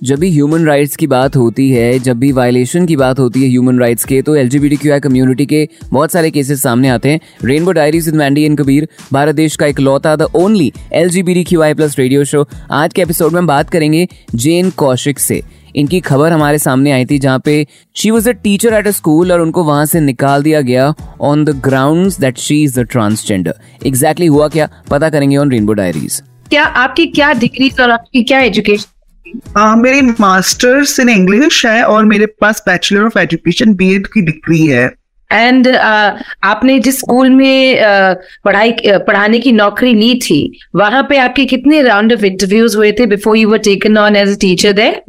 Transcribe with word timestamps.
जब 0.00 0.18
भी 0.18 0.30
human 0.30 0.64
rights 0.66 0.96
की 0.96 1.06
बात 1.06 1.36
होती 1.36 1.68
है, 1.70 1.98
जब 1.98 2.18
भी 2.18 2.30
वायलेशन 2.32 2.84
की 2.86 2.96
बात 2.96 3.18
होती 3.18 3.42
है 3.42 3.48
ह्यूमन 3.48 3.78
राइट्स 3.80 4.04
के 4.04 4.20
तो 4.22 4.34
एल 4.36 4.48
कम्युनिटी 4.98 5.46
के 5.46 5.66
बहुत 5.92 6.12
सारे 6.12 6.30
केसेस 6.30 6.62
सामने 6.62 6.88
आते 6.88 7.10
हैं। 7.10 7.20
Rainbow 7.44 7.72
diaries 7.72 8.06
with 8.06 8.16
Mandy 8.16 8.42
and 8.42 8.58
Kabir 8.58 8.88
Bharat 9.12 9.34
देश 9.34 9.56
का 9.56 9.66
एक 9.66 9.80
लौता 9.80 10.14
the 10.16 10.28
only 10.34 10.72
L 10.92 11.10
plus 11.74 11.98
radio 11.98 12.24
show 12.24 12.46
आज 12.72 12.92
के 12.94 13.02
एपिसोड 13.02 13.32
में 13.32 13.38
हम 13.38 13.46
बात 13.46 13.70
करेंगे 13.70 14.06
जेन 14.34 14.70
कौशिक 14.70 15.18
से। 15.18 15.42
इनकी 15.76 16.00
खबर 16.00 16.32
हमारे 16.32 16.58
सामने 16.58 16.92
आई 16.92 17.04
थी, 17.06 17.18
जहाँ 17.18 17.38
पे 17.44 17.66
she 17.96 18.10
was 18.10 18.28
a 18.28 18.32
teacher 18.34 18.74
at 18.74 18.86
a 18.86 18.90
school 18.90 19.32
और 19.32 19.40
उनको 19.40 19.64
वहाँ 19.64 19.86
से 19.86 20.00
निकाल 20.00 20.42
दिया 20.42 20.60
गया 20.60 20.92
on 21.20 21.44
the 21.44 21.56
ground 21.64 22.12
that 22.20 22.38
she 22.38 22.62
is 22.64 22.78
the 22.80 22.84
transgender 22.84 23.54
exactly 23.86 24.26
हुआ 24.26 24.48
क्या? 24.48 24.68
पता 24.90 25.10
करेंगे 25.10 25.36
ऑन 25.36 25.50
रेनबो 25.50 25.72
डायरीज 25.72 26.22
क्या 26.50 26.64
आपकी 26.84 27.06
क्या 27.08 27.32
डिग्री 27.34 27.70
और 27.80 27.90
आपकी 27.90 28.22
क्या 28.22 28.40
एजुकेशन 28.40 28.94
uh, 29.32 29.76
मेरी 29.78 30.00
मास्टर्स 30.20 31.00
इन 31.00 31.08
इंग्लिश 31.08 31.66
है 31.66 31.82
और 31.84 32.04
मेरे 32.04 32.26
पास 32.26 32.62
बैचलर 32.66 33.02
ऑफ़ 33.02 33.18
एजुकेशन 33.18 33.74
बीएड 33.74 34.06
की 34.06 34.20
डिग्री 34.20 34.66
है। 34.66 34.86
एंड 35.32 35.68
uh, 35.68 36.10
आपने 36.44 36.78
जिस 36.78 36.98
स्कूल 36.98 37.30
में 37.30 37.76
uh, 37.76 38.16
पढ़ाई 38.44 38.74
पढ़ाने 38.86 39.38
की 39.38 39.52
नौकरी 39.52 39.94
ली 39.94 40.14
थी 40.14 40.60
वहाँ 40.76 41.02
पे 41.02 41.18
आपके 41.18 41.44
कितने 41.44 41.82
राउंड 41.82 42.12
ऑफ़ 42.12 42.24
इंटरव्यूज़ 42.24 42.76
हुए 42.76 42.92
थे 42.92 43.06
before 43.06 43.36
you 43.36 43.48
were 43.48 43.58
taken 43.58 43.98
on 43.98 44.16
as 44.16 44.36
a 44.36 44.38
teacher 44.40 44.72
there 44.72 45.02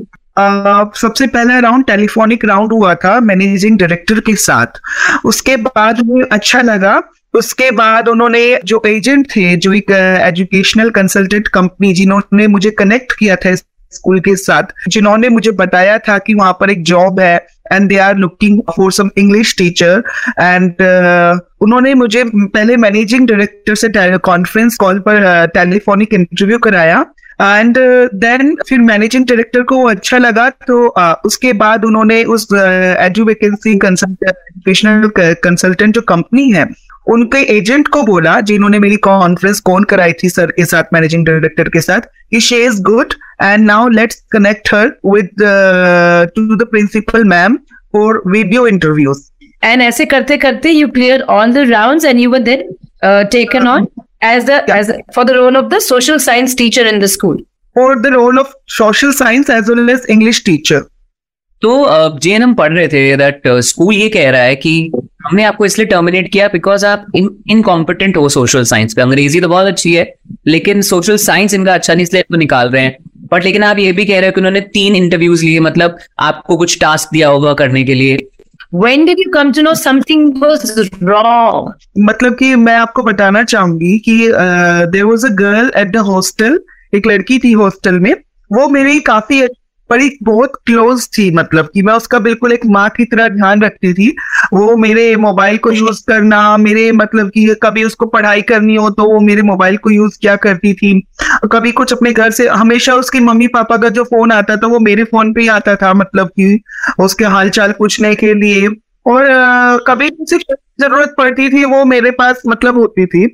सबसे 0.95 1.27
पहला 1.27 1.59
राउंड 1.59 1.85
टेलीफोनिक 1.85 2.45
राउंड 2.45 2.73
हुआ 2.73 2.93
था 2.95 3.19
मैनेजिंग 3.19 3.77
डायरेक्टर 3.77 4.19
के 4.19 4.35
साथ। 4.35 4.79
उसके 5.25 5.55
बाद 5.55 5.99
मुझे 6.05 6.27
अच्छा 6.31 6.61
लगा। 6.61 7.01
उसके 7.33 7.71
बाद 7.71 8.07
उन्होंने 8.07 8.59
जो 8.65 8.81
एजेंट 8.87 9.25
थे 9.25 9.55
जो 9.55 9.73
एक 9.73 9.91
एजुकेशनल 10.21 10.89
कंसल्टेंट 10.89 11.47
कंपनी 11.47 11.93
जिन्होंने 11.93 12.47
मुझे 12.47 12.71
कनेक्ट 12.71 13.11
किया 13.19 13.35
था 13.35 13.55
स्कूल 13.91 14.19
के 14.19 14.35
साथ 14.35 14.63
जिन्होंने 14.87 15.29
मुझे 15.29 15.51
बताया 15.51 15.97
था 15.97 16.17
कि 16.17 16.33
वहाँ 16.33 16.53
पर 16.53 16.69
एक 16.69 16.83
जॉब 16.83 17.19
है 17.19 17.47
and 17.73 17.89
they 17.89 17.97
are 17.97 18.17
looking 18.17 18.61
for 18.77 18.91
some 18.91 19.09
English 19.17 19.57
teacher 19.57 20.03
and 20.39 20.73
उन्होंने 21.61 21.93
मुझे 21.93 22.23
पहले 22.35 22.77
मैनेजिंग 22.77 23.27
डायरेक्टर 23.27 23.75
से 23.75 24.17
कॉन्फ्रेंस 24.17 24.75
कॉल 24.75 24.99
पर 24.99 25.45
टेलीफोनिक 25.45 26.09
uh, 26.09 26.15
इंटरव्यू 26.15 26.57
कराया 26.57 27.05
एंड 27.41 27.77
देन 28.13 28.55
uh, 28.55 28.69
फिर 28.69 28.79
मैनेजिंग 28.79 29.25
डायरेक्टर 29.25 29.61
को 29.61 29.87
अच्छा 29.87 30.17
लगा 30.17 30.49
तो 30.49 30.93
uh, 30.99 31.15
उसके 31.25 31.53
बाद 31.53 31.85
उन्होंने 31.85 32.23
उस 32.23 32.47
एजुकेशनल 32.99 35.11
कंसल्टेंट 35.17 35.95
जो 35.95 36.01
कंपनी 36.01 36.51
है 36.51 36.88
उनके 37.13 37.41
एजेंट 37.57 37.87
को 37.87 38.01
बोला 38.03 38.39
जिन्होंने 38.49 38.79
मेरी 38.79 38.95
कॉन्फ्रेंस 39.07 39.59
कौन 39.69 39.83
कराई 39.93 40.13
थी 40.23 40.29
सर 40.29 40.51
के 40.51 40.65
साथ 40.65 40.93
मैनेजिंग 40.93 41.25
डायरेक्टर 41.25 41.69
के 41.69 41.81
साथ 41.81 42.09
कि 42.31 42.39
she 42.47 42.61
is 42.65 42.81
good 42.89 43.13
and 43.41 43.65
now 43.65 43.87
let's 43.89 44.21
connect 44.31 44.73
her 44.73 44.93
with 45.05 45.29
to 46.35 46.55
the 46.55 46.67
principal 46.71 47.23
ma'am 47.33 47.55
for 47.93 48.21
video 48.27 48.67
interviews 48.67 49.29
and 49.63 49.81
ऐसे 49.81 50.05
करते 50.05 50.37
करते 50.37 50.71
you 50.71 50.87
clear 50.89 51.21
all 51.37 51.53
the 51.53 51.69
rounds 51.71 52.05
and 52.05 52.19
you 52.19 52.29
were 52.31 52.39
then 52.39 52.69
taken 53.31 53.67
on 53.67 53.87
as 54.21 54.45
the 54.45 54.69
as 54.69 54.91
for 55.13 55.23
the 55.23 55.35
role 55.35 55.55
of 55.55 55.69
the 55.69 55.79
social 55.79 56.19
science 56.19 56.53
teacher 56.53 56.85
in 56.85 56.99
the 56.99 57.07
school. 57.07 57.37
For 57.75 58.01
the 58.01 58.11
role 58.11 58.39
of 58.39 58.53
social 58.67 59.13
science 59.13 59.49
as 59.49 59.69
well 59.69 59.89
as 59.89 60.07
english 60.09 60.43
teacher. 60.43 60.81
तो 61.61 62.19
J 62.19 62.33
N 62.33 62.43
हम 62.43 62.53
पढ़ 62.55 62.71
रहे 62.73 62.87
थे 62.87 63.15
that 63.17 63.47
school 63.69 63.93
ये 63.95 64.09
कह 64.09 64.29
रहा 64.29 64.41
है 64.41 64.55
कि 64.55 64.91
हमने 65.29 65.43
आपको 65.43 65.65
इसलिए 65.65 65.87
टर्मिनेट 65.87 66.31
किया 66.33 66.47
बिकॉज़ 66.47 66.85
आप 66.85 67.05
इनकॉम्पिटेंट 67.15 68.17
हो 68.17 68.29
सोशल 68.29 68.63
साइंस 68.65 68.93
पे। 68.93 69.01
अंग्रेज़ी 69.01 69.41
तो 69.41 69.47
बहुत 69.49 69.67
अच्छी 69.67 69.93
है 69.93 70.13
लेकिन 70.47 70.81
सोशल 70.81 71.17
साइंस 71.19 71.53
इनका 71.53 71.73
अच्छा 71.73 71.93
नहीं 71.93 72.03
इसलिए 72.03 72.23
तो 72.23 72.37
निकाल 72.37 72.69
रहे 72.69 72.83
हैं। 72.83 72.97
बट 73.31 73.43
लेकिन 73.43 73.63
आप 73.63 73.79
ये 73.79 73.91
भी 73.91 74.05
कह 74.05 74.19
रहे 74.19 74.29
हो 74.29 74.31
कि 74.31 74.41
उन्होंने 74.41 74.61
तीन 74.73 74.95
इंटरव्यूज़ 74.95 75.45
लिए 75.45 75.59
मतलब 75.59 75.97
आपको 76.19 76.57
कुछ 76.57 76.79
टास्क 76.81 77.09
दिया 77.13 77.29
होगा 77.29 77.53
करने 77.53 77.83
के 77.83 77.93
लिए। 77.93 78.17
When 78.75 79.05
did 79.05 79.19
you 79.19 79.29
come 79.35 79.51
to 79.53 79.61
know 79.65 79.75
something 79.77 80.25
was 80.39 80.63
wrong? 81.03 81.69
मतलब 81.99 82.35
कि 82.39 82.55
मैं 82.55 82.75
आपको 82.77 83.03
बताना 83.03 83.43
चाहूँगी 83.43 83.97
कि 83.99 84.17
there 84.91 85.03
was 85.03 85.25
a 85.25 85.29
girl 85.35 85.71
at 85.77 85.91
the 85.93 86.05
hostel 86.09 86.59
एक 86.93 87.07
लड़की 87.07 87.39
थी 87.39 87.51
हॉस्टल 87.53 87.99
में। 87.99 88.13
वो 88.51 88.67
मेरी 88.69 88.99
काफ़ी 89.07 89.41
बड़ी 89.89 90.09
बहुत 90.23 90.53
क्लोज 90.65 91.07
थी 91.17 91.29
मतलब 91.31 91.69
कि 91.73 91.81
मैं 91.81 91.93
उसका 91.93 92.19
बिल्कुल 92.19 92.51
एक 92.53 92.65
माँ 92.67 92.87
की 92.89 93.05
तरह 93.05 93.27
ध्यान 93.29 93.61
रखती 93.61 93.93
थी। 93.93 94.09
वो 94.53 94.75
मेरे 94.77 95.15
मोबाइल 95.17 95.57
को 95.57 95.71
यूज़ 95.71 96.03
करना, 96.07 96.57
मेरे 96.57 96.91
मतलब 96.93 97.29
कि 97.29 97.55
कभी 97.63 97.83
उसको 97.83 98.05
पढ़ाई 98.07 98.41
करनी 98.43 98.75
हो 98.75 98.89
तो 98.89 99.03
वो 99.03 99.19
मेरे 99.19 99.41
मोबाइल 99.41 99.77
को 99.77 99.89
यूज़ 99.89 100.17
किया 100.21 100.35
करती 100.37 100.73
थी। 100.73 100.99
कभी 101.51 101.71
कुछ 101.71 101.93
अपने 101.93 102.13
घर 102.13 102.31
से, 102.31 102.47
हमेशा 102.47 102.95
उसकी 102.95 103.19
मम्मी 103.19 103.47
पापा 103.49 103.77
का 103.77 103.89
जो 103.89 104.03
फ़ोन 104.03 104.31
आता 104.31 104.55
था 104.57 104.67
वो 104.67 104.79
मेरे 104.81 105.03
फ़ोन 105.05 105.33
पे 105.33 105.41
ही 105.41 105.47
आता 105.49 105.75
था 105.75 105.93
मतलब 105.93 106.27
कि 106.29 106.61
उसके 106.99 107.25
हालचाल 107.27 107.71
पूछने 107.79 108.15
के 108.15 108.33
लिए। 108.33 108.67
और 109.05 109.27
कभी 109.87 110.09
किसी 110.09 110.37
ज़रूरत 110.81 111.13
पड़ती 111.17 111.49
थी 111.49 111.63
वो 111.65 111.83
मेरे 111.85 112.11
पास 112.11 112.41
मतलब 112.47 112.77
होती 112.77 113.05
थी। 113.05 113.25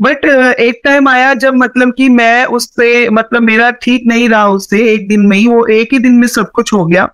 बट 0.00 0.26
uh, 0.26 0.52
एक 0.52 0.80
टाइम 0.84 1.08
आया 1.08 1.32
जब 1.34 1.54
मतलब 1.54 1.92
कि 1.96 2.08
मैं 2.08 2.44
उससे 2.44 3.08
मतलब 3.10 3.42
मेरा 3.42 3.70
ठीक 3.70 4.02
नहीं 4.06 4.28
रहा 4.28 4.48
उससे 4.48 4.88
एक 4.92 5.08
दिन 5.08 5.26
में 5.26 5.36
ही 5.36 5.46
वो 5.48 5.66
एक 5.66 5.92
ही 5.92 5.98
दिन 5.98 6.12
में 6.12 6.26
सब 6.28 6.50
कुछ 6.50 6.72
हो 6.72 6.86
गया। 6.86 7.08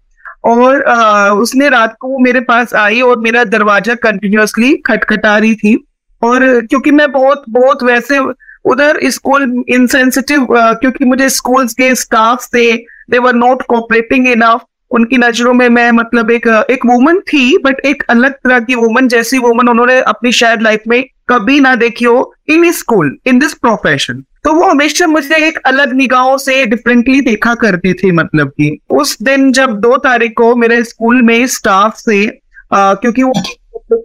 और 0.44 0.82
आ, 0.82 1.30
उसने 1.30 1.68
रात 1.68 1.96
को 2.00 2.18
मेरे 2.18 2.40
पास 2.40 2.74
आई 2.74 3.00
और 3.00 3.18
मेरा 3.18 3.44
दरवाज़ा 3.44 3.94
कंटिन्यूसली 3.94 4.74
खटखटा 4.76 5.36
रही 5.38 5.54
थी। 5.54 5.76
और 6.22 6.66
क्योंकि 6.66 6.90
मैं 6.90 7.10
बहुत 7.12 7.44
बहुत 7.50 7.82
वैसे 7.82 8.18
उधर 8.64 8.98
स्कूल 9.10 9.64
इनसेंसिटिव 9.68 10.46
क्योंकि 10.50 11.04
मुझे 11.04 11.28
स्कूल 11.28 11.66
के 11.68 11.94
स्टाफ 11.94 12.40
से 12.40 12.72
they 13.10 13.18
were 13.18 13.34
not 13.34 13.62
cooperating 13.62 14.28
enough 14.28 14.60
उनकी 14.90 15.18
नज़रों 15.18 15.54
में 15.54 15.68
मैं 15.68 15.92
मतलब 15.92 16.30
एक 16.30 16.66
एक 16.70 16.86
वुमन 16.86 17.18
थी 17.18 17.58
बट 17.58 17.80
एक 17.80 18.02
अलग 18.10 18.32
तरह 18.32 18.60
की 18.60 18.74
वुमन 18.74 19.08
जैसी 19.08 19.38
वुमन 19.38 19.68
उन्होंने 19.68 20.00
अपनी 20.00 20.32
शायद 20.32 20.62
लाइफ 20.62 20.82
में 20.88 21.04
कभी 21.28 21.60
ना 21.60 21.74
देखी 21.74 22.04
हो 22.04 22.34
in 22.48 22.72
school 22.72 23.18
in 23.26 23.38
this 23.38 23.54
profession 23.54 24.24
तो 24.44 24.52
वो 24.52 24.62
हमेशा 24.62 25.06
मुझे 25.06 25.36
एक 25.36 25.58
अलग 25.58 25.92
निगाहों 25.92 26.38
से 26.38 26.66
डिफरेंटली 26.66 27.20
देखा 27.20 27.54
करती 27.54 27.92
थी 27.92 28.12
मतलब 28.12 28.48
कि 28.48 28.78
उस 28.90 29.22
दिन 29.22 29.52
जब 29.52 29.70
दो 29.70 29.96
तारीख 29.96 30.32
को 30.36 30.56
मेरे 30.56 30.84
स्कूल 30.84 31.22
में 31.22 31.46
स्टाफ 31.46 31.96
से 31.96 32.40
आ, 32.72 32.94
क्योंकि 32.94 33.22
वो 33.22 33.32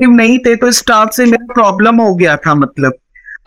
नहीं 0.01 0.39
थे 0.39 0.55
तो 0.55 0.71
स्टाफ 0.71 1.11
से 1.11 1.25
मेरा 1.25 1.53
प्रॉब्लम 1.53 1.95
हो 1.95 2.15
गया 2.15 2.37
था 2.37 2.55
मतलब. 2.55 2.93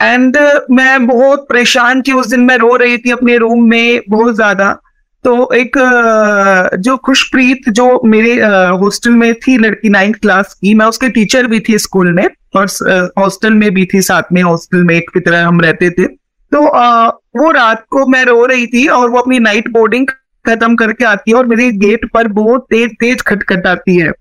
एंड 0.03 0.37
uh, 0.37 0.61
मैं 0.71 1.07
बहुत 1.07 1.47
परेशान 1.49 2.03
थी 2.03 2.13
उस 2.13 2.27
दिन 2.27 2.41
मैं 2.41 2.57
रो 2.57 2.77
रही 2.77 2.99
थी 2.99 3.11
अपने 3.11 3.37
रूम 3.37 3.69
में 3.69 4.01
बहुत 4.09 4.35
ज़्यादा. 4.35 4.81
तो 5.27 5.49
एक 5.55 5.77
जो 6.79 6.97
खुशप्रीत, 6.97 7.69
जो 7.69 8.01
मेरे 8.05 8.35
हॉस्टल 8.81 9.11
में 9.13 9.35
थी, 9.37 9.57
लड़की 9.59 9.89
नाइन्थ 9.89 10.17
क्लास 10.17 10.55
की, 10.55 10.75
मैं 10.75 10.87
उसके 10.87 11.09
टीचर 11.09 11.47
भी 11.47 11.61
थी 11.61 11.79
स्कूल 11.79 12.13
में 12.13 12.27
और 12.57 12.67
हॉस्टल 13.19 13.55
में 13.55 13.71
भी 13.75 13.85
थी, 13.85 14.03
साथ 14.03 14.23
में 14.33 14.43
हॉस्टल 14.43 14.85
मेट 14.85 15.11
की 15.15 15.21
तरह 15.21 15.47
हम 15.47 15.61
रहते 15.61 15.91
थे। 15.91 16.07
तो 16.07 16.63
वो 17.37 17.51
रात 17.53 17.85
को 17.91 18.07
मैं 18.07 18.25
रो 18.25 18.45
रही 18.47 18.67
थी 18.67 18.87
और 18.89 19.11
वो 19.11 19.19
अपनी 19.19 19.39
नाइट 19.39 19.69
बोर्डिंग 19.69 20.07
खत्म 20.45 20.75
करके 20.77 21.05
आती 21.05 21.31
है 21.31 21.37
और 21.37 21.47
मेरे 21.47 21.71
गेट 21.75 22.09
पर 22.15 22.29
बहुत 22.33 22.67
तेज 22.71 22.91
तेज 23.01 23.23
खटखटाती 23.23 23.97
है। 23.97 24.13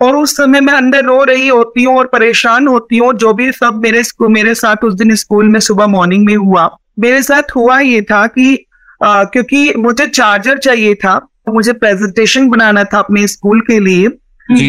और 0.00 0.16
उस 0.16 0.36
समय 0.36 0.60
मैं 0.60 0.74
अंदर 0.74 1.04
रो 1.04 1.22
रही 1.24 1.48
होती 1.48 1.84
हूँ 1.84 1.98
और 1.98 2.06
परेशान 2.06 2.66
होती 2.68 2.98
हूँ, 2.98 3.12
जो 3.14 3.32
भी 3.32 3.52
सब 3.52 3.80
मेरे 3.84 4.02
मेरे 4.30 4.54
साथ 4.54 4.84
उस 4.84 4.94
दिन 4.94 5.14
स्कूल 5.14 5.48
में 5.48 5.60
सुबह 5.60 5.86
मॉर्निंग 5.86 6.26
में 6.26 6.36
हुआ। 6.36 6.70
मेरे 6.98 7.22
साथ 7.22 7.56
हुआ 7.56 7.80
ये 7.80 8.02
था 8.02 8.26
कि 8.26 8.66
आ, 9.02 9.24
क्योंकि 9.24 9.74
मुझे 9.74 10.06
चार्जर 10.06 10.58
चाहिए 10.58 10.94
था 10.94 11.28
मुझे 11.48 11.72
प्रेजेंटेशन 11.72 12.48
बनाना 12.48 12.84
था 12.84 12.98
अपने 12.98 13.26
स्कूल 13.26 13.60
के 13.60 13.80
लिए। 13.80 14.08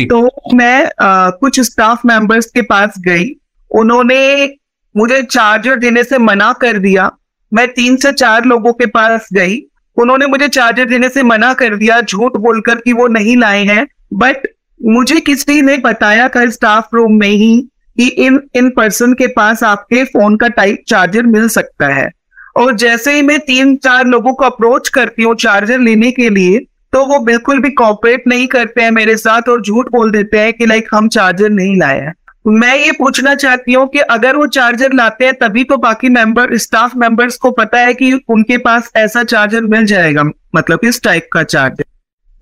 तो 0.06 0.30
मैं 0.54 0.92
आ, 1.02 1.30
कुछ 1.30 1.60
स्टाफ 1.60 2.06
मेंबर्स 2.06 2.46
के 2.46 2.62
पास 2.62 2.94
गई। 3.00 3.30
उन्होंने 3.72 4.54
मुझे 4.98 5.22
चार्जर 5.24 5.76
देने 5.76 6.04
से 6.04 6.18
मना 6.18 6.54
कर 6.54 6.78
दिया। 6.80 7.12
मैं 7.54 7.68
तीन 7.68 7.96
से 7.96 8.12
चार 8.12 8.46
लोगों 8.46 8.74
के 8.74 8.86
पास 8.86 9.30
गई। 9.34 9.62
उन्होंने 9.98 10.26
मुझे 10.26 10.48
चार्जर 10.48 10.86
देने 10.86 11.10
से 11.10 11.24
मना 11.24 11.54
कर 11.54 11.76
दिया 11.76 12.02
झूठ 12.02 12.38
बोलकर 12.38 12.76
कि 12.76 12.94
वो 12.94 13.08
नहीं 13.08 13.38
लाए 13.38 13.66
हैं। 13.66 13.88
बट 14.14 14.38
मुझे 14.86 15.20
किसी 15.20 15.62
ने 15.62 15.78
बताया 15.78 16.30
था 16.30 16.50
स्टाफ 16.50 16.90
रूम 16.94 17.20
में 17.20 17.30
ही 17.30 17.70
कि 17.98 18.08
इन 18.08 18.42
इन 18.56 18.70
पर्सन 18.70 19.14
के 19.14 19.28
पास 19.28 19.64
आपके 19.64 20.04
फ़ोन 20.04 20.38
का 20.38 20.48
टाइप 20.48 20.84
चार्जर 20.88 21.24
मिल 21.24 21.48
सकता 21.50 21.88
है। 21.88 22.12
और 22.56 22.76
जैसे 22.76 23.14
ही 23.14 23.22
मैं 23.22 23.40
तीन 23.40 23.76
चार 23.76 24.06
लोगों 24.06 24.34
को 24.34 24.46
अप्रोच 24.46 24.90
करती 24.90 25.24
हूँ 25.24 25.36
चार्जर 25.36 25.80
लेने 25.80 26.12
के 26.12 26.30
लिए 26.30 26.60
तो 26.94 27.06
वो 27.06 27.20
बिल्कुल 27.20 27.60
भी 27.60 27.70
कॉपरेट 27.70 28.24
नहीं 28.28 28.48
करते 28.48 28.82
हैं 28.82 28.92
मेरे 28.92 29.18
साथ 29.18 29.50
और 29.50 29.62
झूठ 29.62 29.92
बोल 29.92 30.12
देते 30.12 30.40
हैं 30.40 30.54
कि, 30.54 30.66
लाइक, 30.66 30.88
हम 30.94 31.08
चार्जर 31.08 31.50
नहीं 31.50 31.80
लाए 31.80 32.00
हैं। 32.00 32.14
मैं 32.48 32.76
ये 32.78 32.92
पूछना 32.92 33.36
चाहती 33.36 33.74
हूँ 33.74 33.88
कि 33.88 34.00
अगर 34.00 34.36
वो 34.36 34.48
चार्जर 34.48 34.94
लाते 34.94 35.26
हैं, 35.26 35.34
तभी 35.34 35.64
तो 35.64 35.78
बाकी 35.78 36.10
मेंबर 36.10 36.58
स्टाफ 36.58 36.96
मेंबर्स 36.96 37.38
को 37.38 37.52
पता 37.52 37.80
है 37.80 37.94
कि 37.94 38.14
उनके 38.30 38.58
पास 38.58 38.92
ऐसा 38.96 39.24
चार्जर 39.24 39.62
मिल 39.62 39.86
जाएगा 39.86 40.24
मतलब 40.56 40.80
इस 40.84 41.02
टाइप 41.04 41.30
का 41.34 41.44
चार्जर 41.44 41.84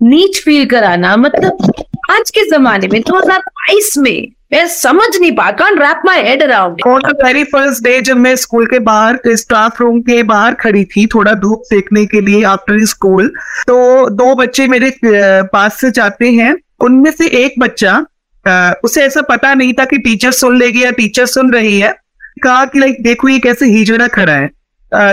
नीच 0.02 0.42
फील 0.44 0.66
कराना 0.66 1.16
मतलब 1.16 1.72
आज 2.10 2.30
के 2.30 2.50
जमाने 2.50 2.88
में 2.88 3.02
2022 3.02 3.98
में 3.98 4.28
मैं 4.52 4.66
समझ 4.68 5.16
नहीं 5.20 5.32
पा 5.32 5.50
can't 5.50 5.78
wrap 5.80 6.00
my 6.06 6.22
head 6.22 6.42
around 6.42 6.80
on 6.86 7.00
the 7.00 7.16
very 7.24 7.44
first 7.44 7.82
day 7.84 8.00
जब 8.00 8.16
मैं 8.16 8.34
स्कूल 8.36 8.66
के 8.66 8.78
बाहर 8.78 9.18
स्टाफ 9.28 9.80
रूम 9.80 10.00
के 10.00 10.22
बाहर 10.22 10.54
खड़ी 10.54 10.84
थी, 10.84 11.06
थोड़ा 11.06 11.32
धूप 11.34 11.62
सेकने 11.64 12.04
के 12.06 12.20
लिए 12.20 12.44
आफ्टर 12.44 12.84
स्कूल 12.86 13.28
तो 13.66 14.08
दो 14.10 14.34
बच्चे 14.34 14.66
मेरे 14.68 14.92
पास 15.52 15.80
से 15.80 15.90
जाते 15.90 16.30
हैं। 16.32 16.56
उनमें 16.80 17.10
से 17.10 17.26
एक 17.44 17.54
बच्चा 17.58 17.98
उसे 18.84 19.02
ऐसा 19.02 19.22
पता 19.22 19.54
नहीं 19.54 19.72
था 19.72 19.84
कि 19.84 19.98
टीचर 19.98 20.30
सुन 20.32 20.58
लेगी 20.58 20.84
या 20.84 20.90
टीचर 20.90 21.26
सुन 21.26 21.52
रही 21.52 21.78
है। 21.80 21.94
कहा 22.42 22.64
कि, 22.64 22.78
लाइक, 22.78 23.02
देखो 23.02 23.28
ये 23.28 23.38
कैसे 23.38 23.66
हिजड़ा 23.66 24.06
खड़ा 24.08 24.32
है। 24.32 24.50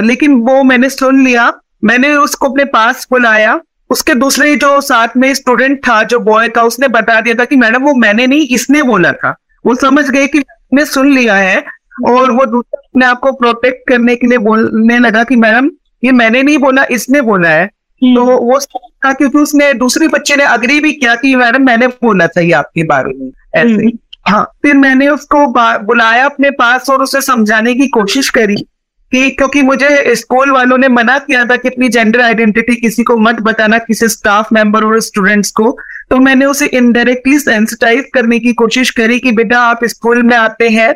लेकिन 0.02 0.36
वो 0.36 0.64
मैंने 0.64 0.90
सुन 0.90 1.24
लिया। 1.26 1.52
मैंने 1.84 2.14
उसको 2.16 2.50
अपने 2.50 2.66
पास 2.66 3.08
बुलाया। 3.12 3.60
उसके 3.92 4.14
दूसरे 4.14 4.56
जो 4.56 4.82
साथ 4.82 5.08
में 5.18 5.34
स्टूडेंट 5.34 5.78
था 5.78 6.04
जो 6.04 6.20
बॉय 6.20 6.50
था 6.50 6.62
उसने 6.62 6.88
बता 6.88 7.22
दिया 7.22 7.36
था 7.36 7.46
कि 7.46 7.56
मैडम 7.56 7.84
वो 7.84 7.94
मैंने 7.94 8.28
नहीं 8.28 8.48
इसने 8.48 8.84
बोला 8.84 9.12
था। 9.12 9.36
वो 9.66 9.76
समझ 9.76 10.10
गए 10.10 10.28
कि 10.28 10.44
ने 10.74 10.86
सुन 10.86 11.12
लिया 11.12 11.36
है 11.36 11.58
और 12.06 12.32
वो 12.32 12.46
दूसरा 12.46 12.82
अपने 12.86 13.06
आप 13.06 13.20
को 13.20 13.32
प्रोटेक्ट 13.32 13.90
करने 13.90 14.16
के 14.16 14.28
लिए 14.28 14.38
बोलने 14.38 15.00
लगा 15.00 15.24
कि 15.24 15.36
मैडम 15.36 15.70
ये 16.04 16.12
मैंने 16.12 16.44
नहीं 16.44 16.58
बोला 16.58 16.86
इसने 16.92 17.22
बोला 17.22 17.50
है। 17.50 17.64
हम्म। 17.64 18.16
तो 18.16 18.26
वो 18.26 18.60
था 19.06 19.14
क्योंकि 19.14 19.38
उसने 19.38 19.74
दूसरे 19.74 20.08
बच्चे 20.08 20.36
ने 20.36 20.44
अग्री 20.44 20.80
भी 20.80 20.94
किया 20.94 21.16
कि 21.16 21.36
मैडम 21.36 21.66
मैंने 21.66 21.88
बोला 21.88 22.28
था 22.28 22.42
ये 22.42 22.52
आपके 22.52 22.84
बारे 22.84 23.14
में। 23.14 23.32
ऐसे। 23.56 23.74
हम्म। 23.74 23.92
हाँ 24.28 24.44
फिर 24.62 24.74
मैंने 24.76 25.08
उसको 25.08 25.48
बुलाया 25.86 26.26
अपने 26.26 26.52
पास 26.52 26.90
और 26.90 27.02
उसे 27.02 27.22
समझाने 27.22 27.76
की 27.76 27.88
कोशिश 27.88 28.30
करी। 28.30 28.66
कि 29.12 29.30
क्योंकि 29.32 29.62
मुझे 29.62 30.16
स्कूल 30.16 30.52
वालों 30.52 30.78
ने 30.78 30.88
मना 30.90 31.18
किया 31.20 31.44
था 31.46 31.56
कि 31.56 31.68
अपनी 31.68 31.90
जेंडर 31.90 32.22
आइडेंटिटी 32.22 32.76
किसी 32.76 33.04
को 33.04 33.18
मत 33.20 33.40
बताना, 33.42 33.78
किसी 33.78 34.08
स्टाफ 34.08 34.52
मेंबर 34.54 34.84
और 34.84 35.00
स्टूडेंट्स 35.02 35.52
को। 35.52 35.78
तो 36.10 36.18
मैंने 36.20 36.46
उसे 36.46 36.66
इनडायरेक्टली 36.68 37.38
सेंसिटाइज 37.40 38.06
करने 38.14 38.40
की 38.40 38.54
कोशिश 38.54 38.90
करी 38.92 39.20
कि 39.20 39.32
बेटा 39.32 39.60
आप 39.62 39.86
स्कूल 39.86 40.24
में 40.24 40.36
आते 40.38 40.70
हैं 40.70 40.94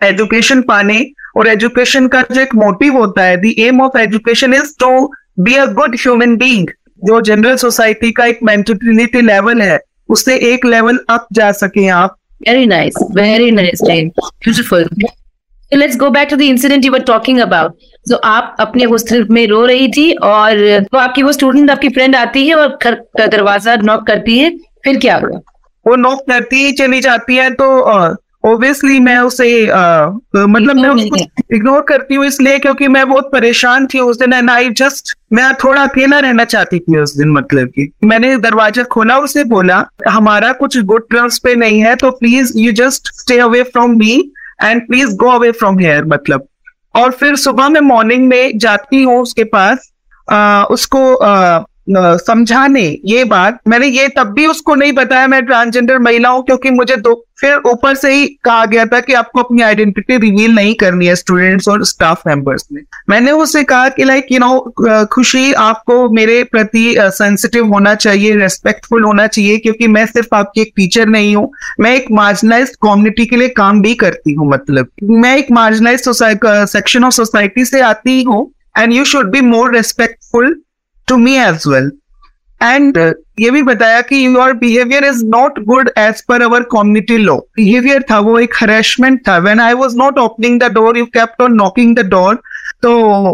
एजुकेशन 0.00 0.62
पाने 0.62 1.04
और 1.36 1.48
एजुकेशन 1.48 2.06
का 2.08 2.22
जो 2.22 2.40
एक 2.40 2.54
मोटिव 2.54 2.96
होता 2.96 3.22
है 3.22 3.36
the 3.36 3.54
aim 3.58 3.80
of 3.82 3.98
education 3.98 4.54
is 4.54 4.72
to 4.80 4.90
be 5.40 5.54
a 5.54 5.66
good 5.72 5.96
human 6.00 6.36
being 6.36 6.68
जो 7.02 7.20
जनरल 7.22 7.56
सोसाइटी 7.56 8.10
का 8.12 8.26
एक 8.26 8.38
मेंटेलिटी 8.42 9.20
लेवल 9.22 9.60
है, 9.62 9.78
उससे 10.08 10.36
एक 10.52 10.64
लेवल 10.66 10.98
अप 11.10 11.26
जा 11.32 11.50
सके 11.54 11.86
आप। 11.90 12.16
Very 12.48 12.66
nice 12.66 12.94
very 13.12 13.50
nice 13.50 13.80
beautiful 13.84 14.88
So 15.72 15.78
let's 15.78 15.96
go 15.96 16.10
back 16.10 16.28
to 16.28 16.36
the 16.36 16.48
incident 16.48 16.84
you 16.84 16.92
were 16.92 17.04
talking 17.06 17.40
about. 17.40 17.72
So 18.06 18.18
आप 18.24 18.56
अपने 18.60 18.84
हॉस्टल 18.84 19.26
में 19.30 19.46
रो 19.48 19.64
रही 19.66 19.88
थी 19.92 20.12
और 20.24 20.84
तो 20.92 20.98
आपकी 20.98 21.22
वो 21.22 21.32
स्टूडेंट 21.32 21.70
आपकी 21.70 21.88
फ्रेंड 21.88 22.16
आती 22.16 22.46
है 22.48 22.54
और 22.54 22.78
दरवाज़ा 23.18 23.74
नॉक 23.76 24.06
करती 24.06 24.38
है। 24.38 24.50
फिर 24.84 24.98
क्या 25.00 25.16
हुआ? 25.16 25.38
वो 25.86 25.96
नॉक 25.96 26.20
करती 26.28 26.64
ही 26.64 26.72
चली 26.72 27.00
जाती 27.00 27.36
है 27.36 27.50
तो 27.54 27.66
ऑब्वियसली 28.44 28.98
मैं 29.00 29.16
उसे 29.18 29.48
मतलब 29.66 30.76
मैं 30.76 30.88
उसको 30.88 31.54
इग्नोर 31.56 31.80
करती 31.88 32.14
हूँ 32.14 32.26
इसलिए 32.26 32.58
क्योंकि 32.58 32.88
मैं 32.88 33.08
बहुत 33.08 33.30
परेशान 33.32 33.86
थी 33.94 34.00
उस 34.00 34.18
दिन 34.18 34.32
एंड 34.32 34.50
आई 34.50 34.70
जस्ट 34.80 35.14
मैं 35.32 35.52
थोड़ा 35.64 35.82
अकेला 35.82 36.18
रहना 36.18 36.44
चाहती 36.44 36.78
थी 36.78 36.98
उस 37.00 37.16
दिन 37.16 37.32
मतलब 37.32 37.68
कि। 37.68 37.90
मैंने 38.04 38.36
दरवाज़ा 38.38 38.82
खोला 38.92 39.18
उसे 39.18 39.44
बोला 39.54 39.84
हमारा 40.08 40.52
कुछ 40.62 40.78
गुड 40.82 41.08
टर्म्स 41.12 41.38
पे 41.44 41.54
नहीं 41.56 41.80
है 41.82 41.94
तो 41.96 42.10
please 42.20 42.52
you 42.58 42.72
just 42.84 43.12
stay 43.20 43.38
away 43.38 43.62
from 43.74 43.98
me 43.98 44.14
and 44.62 44.86
please 44.86 45.16
go 45.16 45.30
away 45.30 45.50
from 45.52 45.78
here 45.78 46.04
मतलब 46.04 46.46
और 46.94 47.10
फिर 47.12 47.36
सुबह 47.36 47.68
में 47.68 47.80
मॉर्निंग 47.80 48.28
में 48.28 48.58
जाती 48.58 49.02
हूँ 49.02 49.20
उसके 49.22 49.44
पास 49.44 49.92
आ, 50.28 50.64
उसको 50.64 51.14
आ, 51.14 51.64
समझाने, 51.88 52.82
ये 53.06 53.24
बात। 53.26 53.60
मैंने 53.68 53.86
ये 53.88 54.08
तब 54.16 54.32
भी 54.34 54.46
उसको 54.46 54.74
नहीं 54.74 54.92
बताया, 54.92 55.26
मैं 55.26 55.44
ट्रांसजेंडर 55.46 55.98
महिला 55.98 56.28
हूँ, 56.28 56.44
क्योंकि 56.44 56.70
मुझे 56.70 56.96
दो, 56.98 57.14
फिर 57.40 57.56
ऊपर 57.66 57.94
से 57.94 58.12
ही 58.12 58.26
कहा 58.44 58.64
गया 58.66 58.84
था 58.86 59.00
कि 59.00 59.12
आपको 59.12 59.40
अपनी 59.40 59.62
आइडेंटिटी 59.62 60.16
रिवील 60.16 60.54
नहीं 60.54 60.74
करनी 60.74 61.06
है 61.06 61.14
स्टूडेंट्स 61.16 61.68
और 61.68 61.84
स्टाफ 61.84 62.22
मेंबर्स 62.26 62.66
में 62.72 62.82
मैंने 63.10 63.32
उससे 63.32 63.62
कहा 63.64 63.88
कि 63.88 64.04
लाइक 64.04 64.32
यू 64.32 64.38
नो 64.38 65.06
खुशी 65.12 65.52
आपको 65.54 66.08
मेरे 66.10 66.42
प्रति 66.44 66.94
सेंसिटिव 66.98 67.66
होना 67.72 67.94
चाहिए 67.96 68.34
रेस्पेक्टफुल 68.36 69.04
होना 69.04 69.26
चाहिए, 69.26 69.58
क्योंकि 69.58 69.86
मैं 69.88 70.06
सिर्फ़ 70.06 70.34
आपकी 70.34 70.60
एक 70.60 70.72
टीचर 70.76 71.08
नहीं 71.08 71.34
हूँ, 71.36 71.50
मैं 71.80 71.94
एक 71.94 72.10
मार्जिनाइज 72.12 72.76
कम्युनिटी 72.82 73.26
के 73.26 73.36
लिए 73.36 73.48
काम 73.56 73.82
भी 73.82 73.94
करती 73.96 74.32
हूँ 74.32 74.50
मतलब। 74.50 74.90
मैं 75.04 75.36
एक 75.36 75.50
मार्जिनाइज 75.52 76.08
सेक्शन 76.08 77.04
ऑफ़ 77.04 77.14
सोसाइटी 77.14 77.64
से 77.64 77.80
आती 77.82 78.22
हूँ 78.22 78.50
and 78.74 78.92
you 78.92 79.04
should 79.04 79.30
be 79.30 79.40
more 79.42 79.74
respectful 79.74 80.54
to 81.08 81.16
me 81.16 81.36
as 81.38 81.64
well 81.68 81.90
and 82.60 82.98
ये 83.40 83.50
भी 83.50 83.62
बताया 83.62 84.00
कि 84.00 84.24
your 84.26 84.52
behaviour 84.56 85.04
is 85.04 85.24
not 85.24 85.58
good 85.64 85.90
as 85.98 86.20
per 86.28 86.42
our 86.42 86.62
community 86.72 87.16
law 87.18 87.36
behaviour 87.56 88.04
था 88.10 88.18
वो 88.18 88.38
एक 88.38 88.54
हरेसमेंट 88.60 89.20
था. 89.28 89.36
When 89.38 89.60
I 89.60 89.74
was 89.74 89.96
not 89.96 90.18
opening 90.18 90.60
the 90.60 90.72
door 90.74 90.98
you 90.98 91.04
kept 91.06 91.42
on 91.42 91.54
knocking 91.54 91.96
the 91.96 92.06
door 92.10 92.40
तो 92.82 92.90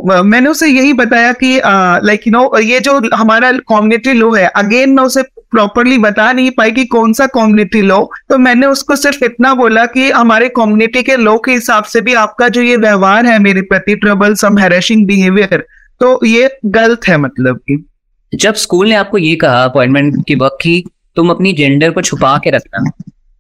uh, 0.09 0.25
मैंने 0.25 0.49
उसे 0.51 0.67
यही 0.67 0.93
बताया 0.93 1.33
कि 1.33 1.61
लाइक 2.07 2.27
यू 2.27 2.33
नो 2.33 2.59
ये 2.59 2.81
जो 2.81 3.01
हमारा 3.15 3.51
कम्युनिटी 3.69 4.13
लॉ 4.13 4.31
है 4.35 4.47
अगेन 4.47 4.95
मैं 4.95 5.03
उसे 5.03 5.23
प्रॉपरली 5.23 5.99
बता 5.99 6.31
नहीं 6.33 6.51
पाई 6.57 6.71
कि 6.71 6.85
कौन 6.85 7.13
सा 7.13 7.27
कम्युनिटी 7.35 7.83
लॉ 7.83 8.01
तो 8.29 8.39
मैंने 8.39 8.67
उसको 8.67 8.97
सिर्फ़ 8.97 9.25
इतना 9.25 9.55
बोला 9.55 9.85
कि 9.87 10.11
हमारे 10.11 10.49
कम्युनिटी 10.57 11.03
के 11.03 11.17
लॉ 11.17 11.37
के 11.39 11.53
हिसाब 11.53 11.85
से 11.85 12.01
भी 12.01 12.15
आपका 12.15 12.49
जो 12.49 12.61
ये 12.61 12.77
व्यवहार 12.77 13.27
है 13.27 13.39
मेरे 13.39 13.63
प्रति 13.63 13.95
ट्रबल 13.97 14.35
सम 14.35 14.59
हैरेशिंग 14.59 15.07
बिहेवियर 15.07 15.67
तो 16.03 16.19
ये 16.27 16.49
गलत 16.67 17.07
है 17.09 17.17
मतलब 17.17 17.59
कि 17.59 17.77
जब 18.33 18.55
स्कूल 18.55 18.89
ने 18.89 18.95
आपको 18.95 19.19
ये 19.19 19.35
कहा 19.37 19.63
अपॉइंटमेंट 19.65 20.25
के 20.27 20.35
वक्त 20.35 20.57
की 20.63 20.85
तुम 21.17 21.31
अपनी 21.31 21.53
जेंडर 21.53 21.91
को 21.91 22.03
छुपा 22.03 22.37
के 22.39 22.51
रखना 22.51 22.81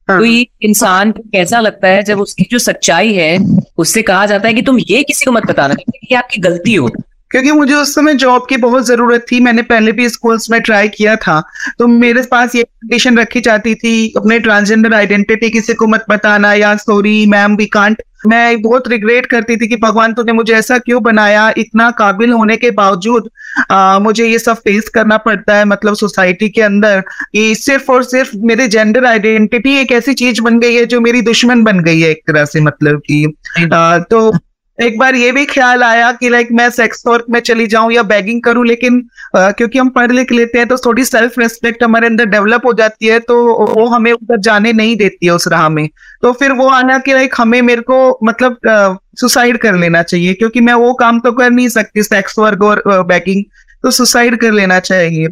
हाँ। 0.09 0.19
तो 0.19 0.25
ये 0.25 0.47
इंसान 0.62 1.12
को 1.12 1.23
कैसा 1.23 1.61
लगता 1.61 1.88
है 1.88 2.03
जब 2.03 2.20
उसकी 2.20 2.47
जो 2.50 2.59
सच्चाई 2.59 3.14
है 3.14 3.38
उससे 3.79 4.03
कहा 4.03 4.26
जाता 4.26 4.49
है 4.49 4.55
कि 4.55 4.62
तुम 4.62 4.79
ये 4.79 5.03
किसी 5.03 5.25
को 5.25 5.32
मत 5.32 5.47
बताना 5.47 5.75
ये 6.05 6.14
आपकी 6.14 6.41
गलती 6.41 6.75
हो 6.75 6.88
क्योंकि 7.32 7.52
मुझे 7.52 7.75
उस 7.75 7.94
समय 7.94 8.14
जॉब 8.14 8.46
की 8.49 8.56
बहुत 8.58 8.87
ज़रूरत 8.87 9.26
थी 9.32 9.40
मैंने 9.40 9.62
पहले 9.64 9.93
भी 9.93 10.08
स्कूल्स 10.08 10.50
में 10.50 10.61
ट्राई 10.62 10.88
किया 10.90 11.17
था। 11.17 11.40
तो 11.79 11.87
मेरे 11.88 12.23
पास 12.31 12.55
ये 12.55 12.62
कंडीशन 12.62 13.19
रखी 13.19 13.40
जाती 13.40 13.75
थी 13.75 14.12
अपने 14.17 14.38
ट्रांसजेंडर 14.40 14.94
आइडेंटिटी 14.94 15.50
किसी 15.50 15.75
को 15.75 15.87
मत 15.87 16.05
बताना 16.11 16.55
या 16.55 16.75
सॉरी 16.79 17.25
मैम 17.26 17.56
वी 17.56 17.67
कांट 17.69 18.02
मैं 18.26 18.61
बहुत 18.62 18.87
रिग्रेट 18.88 19.25
करती 19.26 19.56
थी 19.56 19.67
कि 19.69 19.76
भगवान 19.76 20.12
तूने 20.14 20.32
मुझे 20.32 20.52
ऐसा 20.55 20.76
क्यों 20.79 21.02
बनाया? 21.02 21.52
इतना 21.58 21.90
काबिल 21.90 22.32
होने 22.32 22.56
के 22.56 22.70
बावजूद 22.70 23.29
आ, 23.70 23.99
मुझे 23.99 24.26
ये 24.26 24.38
सब 24.38 24.56
फेस 24.58 24.88
करना 24.88 25.17
पड़ता 25.17 25.56
है 25.56 25.64
मतलब 25.64 25.94
सोसाइटी 25.96 26.49
के 26.49 26.62
अंदर। 26.62 27.02
ये 27.34 27.55
सिर्फ़ 27.55 27.90
और 27.93 28.02
सिर्फ़ 28.05 28.37
मेरे 28.43 28.69
जेंडर 28.69 29.05
आइडेंटिटी 29.06 29.75
एक 29.81 29.93
ऐसी 29.93 30.14
चीज़ 30.14 30.40
बन 30.43 30.58
गई 30.61 30.75
है 30.75 30.84
जो 30.87 31.00
मेरी 31.00 31.23
दुश्मन 31.23 31.62
बन 31.64 31.81
गई 31.81 32.00
है 32.00 32.11
एक 32.11 32.23
तरह 32.26 32.44
से 32.44 32.61
मतलब 32.61 33.00
की 33.11 33.26
तो 34.11 34.31
एक 34.82 34.99
बार 34.99 35.14
ये 35.14 35.31
भी 35.32 35.44
ख्याल 35.46 35.82
आया 35.82 36.10
कि 36.12 36.29
लाइक 36.29 36.48
मैं 36.53 36.69
सेक्स 36.70 37.03
वर्क 37.06 37.24
में 37.31 37.39
चली 37.41 37.67
जाऊँ 37.67 37.93
या 37.93 38.03
बैगिंग 38.03 38.43
करूँ 38.43 38.67
लेकिन 38.67 39.03
आ, 39.36 39.51
क्योंकि 39.51 39.79
हम 39.79 39.89
पढ़ 39.91 40.12
लिख 40.12 40.32
लेते 40.32 40.58
हैं 40.58 40.67
तो 40.69 40.77
थोड़ी 40.77 41.05
सेल्फ 41.05 41.39
रेस्पेक्ट 41.39 41.82
हमारे 41.82 42.06
अंदर 42.06 42.27
डेवलप 42.27 42.67
हो 42.67 42.72
जाती 42.72 43.06
है 43.06 43.19
तो 43.20 43.36
वो 43.67 43.86
हमें 43.86 44.10
उधर 44.12 44.41
जाने 44.41 44.72
नहीं 44.72 44.96
देती 44.96 45.27
है 45.27 45.32
उस 45.32 45.48
राह 45.48 45.69
में। 45.69 45.89
तो 46.22 46.32
फिर 46.32 46.53
वो 46.53 46.69
आना 46.70 46.98
कि 46.98 47.12
लाइक 47.12 47.34
हमें 47.39 47.60
मेरे 47.62 47.82
को 47.82 48.19
मतलब 48.24 48.58
सुसाइड 49.20 49.58
कर 49.58 49.74
लेना 49.74 50.03
चाहिए 50.03 50.34
क्योंकि 50.34 50.60
मैं 50.60 50.74
वो 50.77 50.93
काम 50.94 51.20
तो 51.20 51.32
कर 51.32 51.51
नहीं 51.51 51.69
सकती 51.69 52.03
सेक्स 52.03 52.39
वर्क 52.39 52.62
और 52.62 52.82
बैगिंग 52.86 53.44
तो 53.82 53.91
सुसाइड 53.91 54.41
कर 54.41 54.53
लेना 54.53 54.79
चाहिए। 54.81 55.29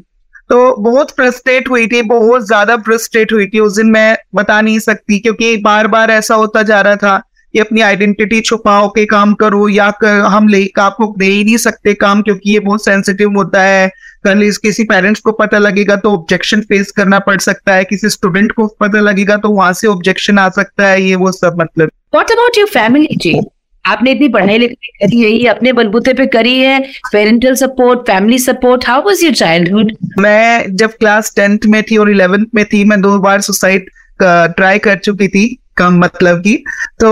तो 0.50 0.74
बहुत 0.82 1.10
फ्रस्ट्रेट 1.10 1.68
हुई 1.70 1.86
थी 1.86 2.00
बहुत 2.02 2.46
ज़्यादा 2.46 2.76
फ्रस्ट्रेट 2.76 3.32
हुई 3.32 3.46
थी 3.46 3.60
उस 3.60 3.76
दिन 3.76 3.90
मैं 3.90 4.16
बता 4.34 4.60
नहीं 4.60 4.78
सकती 4.78 5.18
क्योंकि 5.18 5.56
बार 5.56 5.86
बार 5.86 6.10
ऐसा 6.10 6.34
होता 6.34 6.62
जा 6.62 6.80
रहा 6.80 6.96
था 6.96 7.22
कि 7.54 7.58
अपनी 7.58 7.80
आइडेंटिटी 7.82 8.40
छुपाओ 8.40 8.88
के 8.88 9.04
काम 9.06 9.34
करो 9.34 9.68
या 9.68 9.90
कर, 9.92 10.20
हम 10.26 10.48
ले 10.48 10.68
आपको 10.80 11.14
दे 11.18 11.26
ही 11.26 11.44
नहीं 11.44 11.56
सकते 11.58 11.94
काम 11.96 12.22
क्योंकि 12.22 12.52
ये 12.52 12.60
बहुत 12.60 12.84
सेंसिटिव 12.84 13.36
होता 13.36 13.62
है। 13.62 13.90
कल 14.24 14.42
इस 14.42 14.58
किसी 14.58 14.84
पेरेंट्स 14.84 15.20
को 15.20 15.32
पता 15.32 15.58
लगेगा 15.58 15.96
तो 15.96 16.12
ऑब्जेक्शन 16.12 16.60
फेस 16.62 16.90
करना 16.92 17.18
पड़ 17.20 17.38
सकता 17.40 17.74
है। 17.74 17.84
किसी 17.84 18.08
स्टूडेंट 18.10 18.52
को 18.52 18.66
पता 18.80 19.00
लगेगा 19.00 19.36
तो 19.36 19.50
वहाँ 19.50 19.72
से 19.72 19.86
ऑब्जेक्शन 19.88 20.38
आ 20.38 20.48
सकता 20.50 20.86
है। 20.86 21.02
ये 21.02 21.16
वो 21.16 21.32
सब 21.32 21.56
मतलब। 21.60 21.90
What 22.14 22.30
about 22.30 22.58
your 22.58 22.68
family 22.68 23.16
ji 23.16 23.38
आपने 23.84 24.10
इतनी 24.12 24.28
पढ़ाई 24.28 24.58
लिखाई 24.58 25.06
करी 25.06 25.20
है 25.22 25.48
अपने 25.50 25.72
बलबूते 25.72 26.12
पे 26.14 26.26
करी 26.26 26.58
है 26.58 26.78
parental 27.12 27.54
support 27.54 28.00
family 28.06 28.38
support 28.38 28.86
how 28.86 29.02
was 29.02 29.22
your 29.24 29.34
childhood 29.34 29.92
मैं 30.18 30.76
जब 30.76 30.90
क्लास 30.90 31.32
टेंथ 31.36 31.66
में 31.66 31.82
थी 31.82 31.96
और 31.96 32.10
इलेवेंथ 32.10 32.44
में 32.54 32.64
थी 32.64 32.84
मैं 32.84 33.00
दो 33.00 33.18
बार 33.18 33.40
सुसाइड 33.40 33.88
ट्राई 34.22 34.78
कर 34.78 34.98
चुकी 34.98 35.28
थी। 35.28 35.44
कम 35.80 35.98
मतलब 35.98 36.38
की। 36.40 36.54
तो 37.00 37.10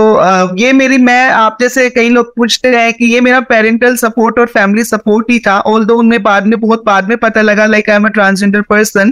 ये 0.57 0.71
मेरी, 0.73 0.97
मैं, 0.99 1.29
आप 1.31 1.57
जैसे 1.61 1.89
कई 1.89 2.09
लोग 2.09 2.35
पूछते 2.35 2.71
रहे 2.71 2.91
कि 2.91 3.05
ये 3.05 3.21
मेरा 3.21 3.39
पेरेंटल 3.49 3.95
सपोर्ट 3.97 4.39
और 4.39 4.45
फैमिली 4.49 4.83
सपोर्ट 4.85 5.31
ही 5.31 5.39
था 5.39 5.59
ऑल 5.61 5.85
दो 5.85 5.97
उनमें 5.97 6.21
बाद 6.23 6.47
में, 6.47 6.59
बहुत 6.59 6.83
बाद 6.85 7.09
में 7.09 7.17
पता 7.17 7.41
लगा 7.41 7.65
like 7.67 7.89
I 7.89 7.95
am 7.95 8.05
a 8.05 8.09
transgender 8.11 8.61
person 8.69 9.11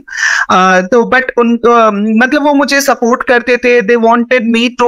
तो 0.92 1.04
बट 1.08 1.32
उन 1.38 1.52
मतलब 2.18 2.44
वो 2.44 2.54
मुझे 2.54 2.82
सपोर्ट 2.82 3.24
करते 3.28 3.58
थे 3.58 3.82
they 3.84 3.96
wanted 3.98 4.48
me 4.52 4.68
to 4.80 4.88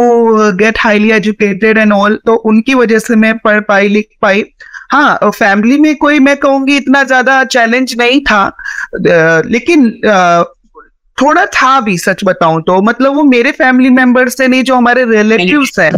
get 0.58 0.78
highly 0.80 1.12
educated 1.12 1.78
and 1.78 1.94
all 1.94 2.20
तो 2.26 2.36
उनकी 2.50 2.74
वजह 2.76 3.00
से 3.00 3.16
मैं 3.16 3.38
पढ़ 3.40 3.60
पाई, 3.62 3.88
लिख 3.88 4.08
पाई। 4.22 4.44
हाँ 4.92 5.18
फैमिली 5.26 5.78
में 5.80 5.96
कोई, 5.96 6.20
मैं 6.20 6.36
कहूँगी, 6.38 6.78
इतना 6.78 7.04
ज़्यादा 7.04 7.44
चैलेंज 7.46 7.96
नहीं 7.98 8.22
था 8.22 8.46
लेकिन 9.48 9.86
थोड़ा 11.22 11.46
था 11.46 11.80
भी, 11.82 11.98
सच 11.98 12.24
बताऊँ 12.24 12.62
तो। 12.62 12.82
मतलब 12.82 13.16
वो 13.16 13.24
मेरे 13.24 13.52
फैमिली 13.52 13.90
मेंबर्स 13.90 14.38
से 14.38 14.48
नहीं, 14.48 14.64
जो 14.64 14.76
हमारे 14.76 15.06
रिलेटिव्स 15.06 15.80
हैं। 15.80 15.92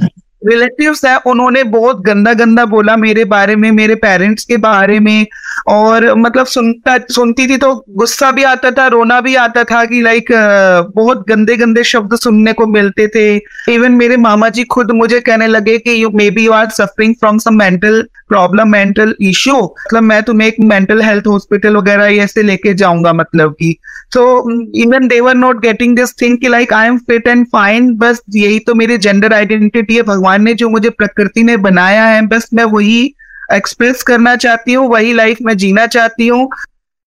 रिलेटिव्स 0.48 1.06
है, 1.06 1.18
उन्होंने 1.18 1.64
बहुत 1.64 2.02
गंदा 2.02 2.34
गंदा 2.34 2.66
बोला 2.66 2.96
मेरे 2.98 3.26
बारे 3.26 3.56
में, 3.56 3.72
मेरे 3.72 3.96
पेरेंट्स 3.96 4.46
के 4.46 4.58
बारे 4.58 5.00
में। 5.00 5.26
और 5.68 6.16
मतलब 6.16 6.46
सुनता, 6.46 6.98
सुनती 6.98 7.48
थी 7.48 7.58
तो 7.58 7.86
गुस्सा 7.90 8.32
भी 8.32 8.44
आता 8.44 8.72
था, 8.72 8.88
रोना 8.88 9.20
भी 9.22 9.36
आता 9.36 9.64
था 9.64 9.86
कि 9.86 10.02
लाइक 10.02 10.32
बहुत 10.96 11.26
गंदे 11.30 11.56
गंदे 11.56 11.84
शब्द 11.84 12.16
सुनने 12.16 12.54
को 12.54 12.68
मिलते 12.68 13.08
थे। 13.08 13.36
इवन 13.74 13.92
मेरे 13.92 14.18
मामा 14.18 14.50
जी 14.50 14.64
खुद 14.64 14.92
मुझे 14.92 15.20
कहने 15.20 15.48
लगे 15.48 15.78
कि 15.78 16.04
you 16.04 16.10
may 16.10 16.30
be 16.30 16.46
you 16.46 16.52
are 16.52 16.70
suffering 16.70 17.16
from 17.16 17.38
some 17.38 17.56
mental 17.56 18.08
problem 18.32 18.70
mental 18.72 19.16
issue 19.22 19.56
मतलब 19.56 20.04
मैं 20.04 20.22
तुम्हें 20.24 20.48
एक 20.48 20.56
मेंटल 20.66 21.02
हेल्थ 21.02 21.28
हॉस्पिटल 21.28 21.76
वगैरह 21.78 22.22
ऐसे 22.24 22.44
लेके 22.44 22.74
जाऊँगा 22.74 23.14
मतलब 23.14 23.54
की। 23.54 23.72
So 24.14 24.24
even 24.82 25.08
they 25.08 25.20
were 25.20 25.36
not 25.36 25.62
getting 25.62 25.96
this 25.96 26.14
thing 26.22 26.38
कि 26.38 26.48
like 26.48 26.74
I 26.74 26.88
am 26.88 26.98
fit 27.08 27.28
and 27.28 27.46
fine 27.48 27.94
बस 27.96 28.22
यही 28.36 28.60
तो 28.60 28.76
मेरी 28.76 28.98
जेंडर 28.98 29.34
आइडेंटिटी 29.34 29.96
है। 29.96 30.04
भगवान 30.04 30.44
ने 30.44 30.54
जो 30.54 30.70
मुझे 30.70 30.90
प्रकृति 30.90 31.44
ने 31.44 31.58
बनाया 31.58 32.06
है, 32.06 32.22
बस 32.28 32.50
मैं 32.54 32.64
वही 32.64 33.04
एक्सप्रेस 33.54 34.04
करना 34.04 34.36
चाहती 34.36 34.74
हूँ, 34.74 34.88
वही 34.90 35.14
लाइफ 35.14 35.38
में 35.42 35.58
जीना 35.58 35.86
चाहती 35.88 36.28
हूँ। 36.28 36.50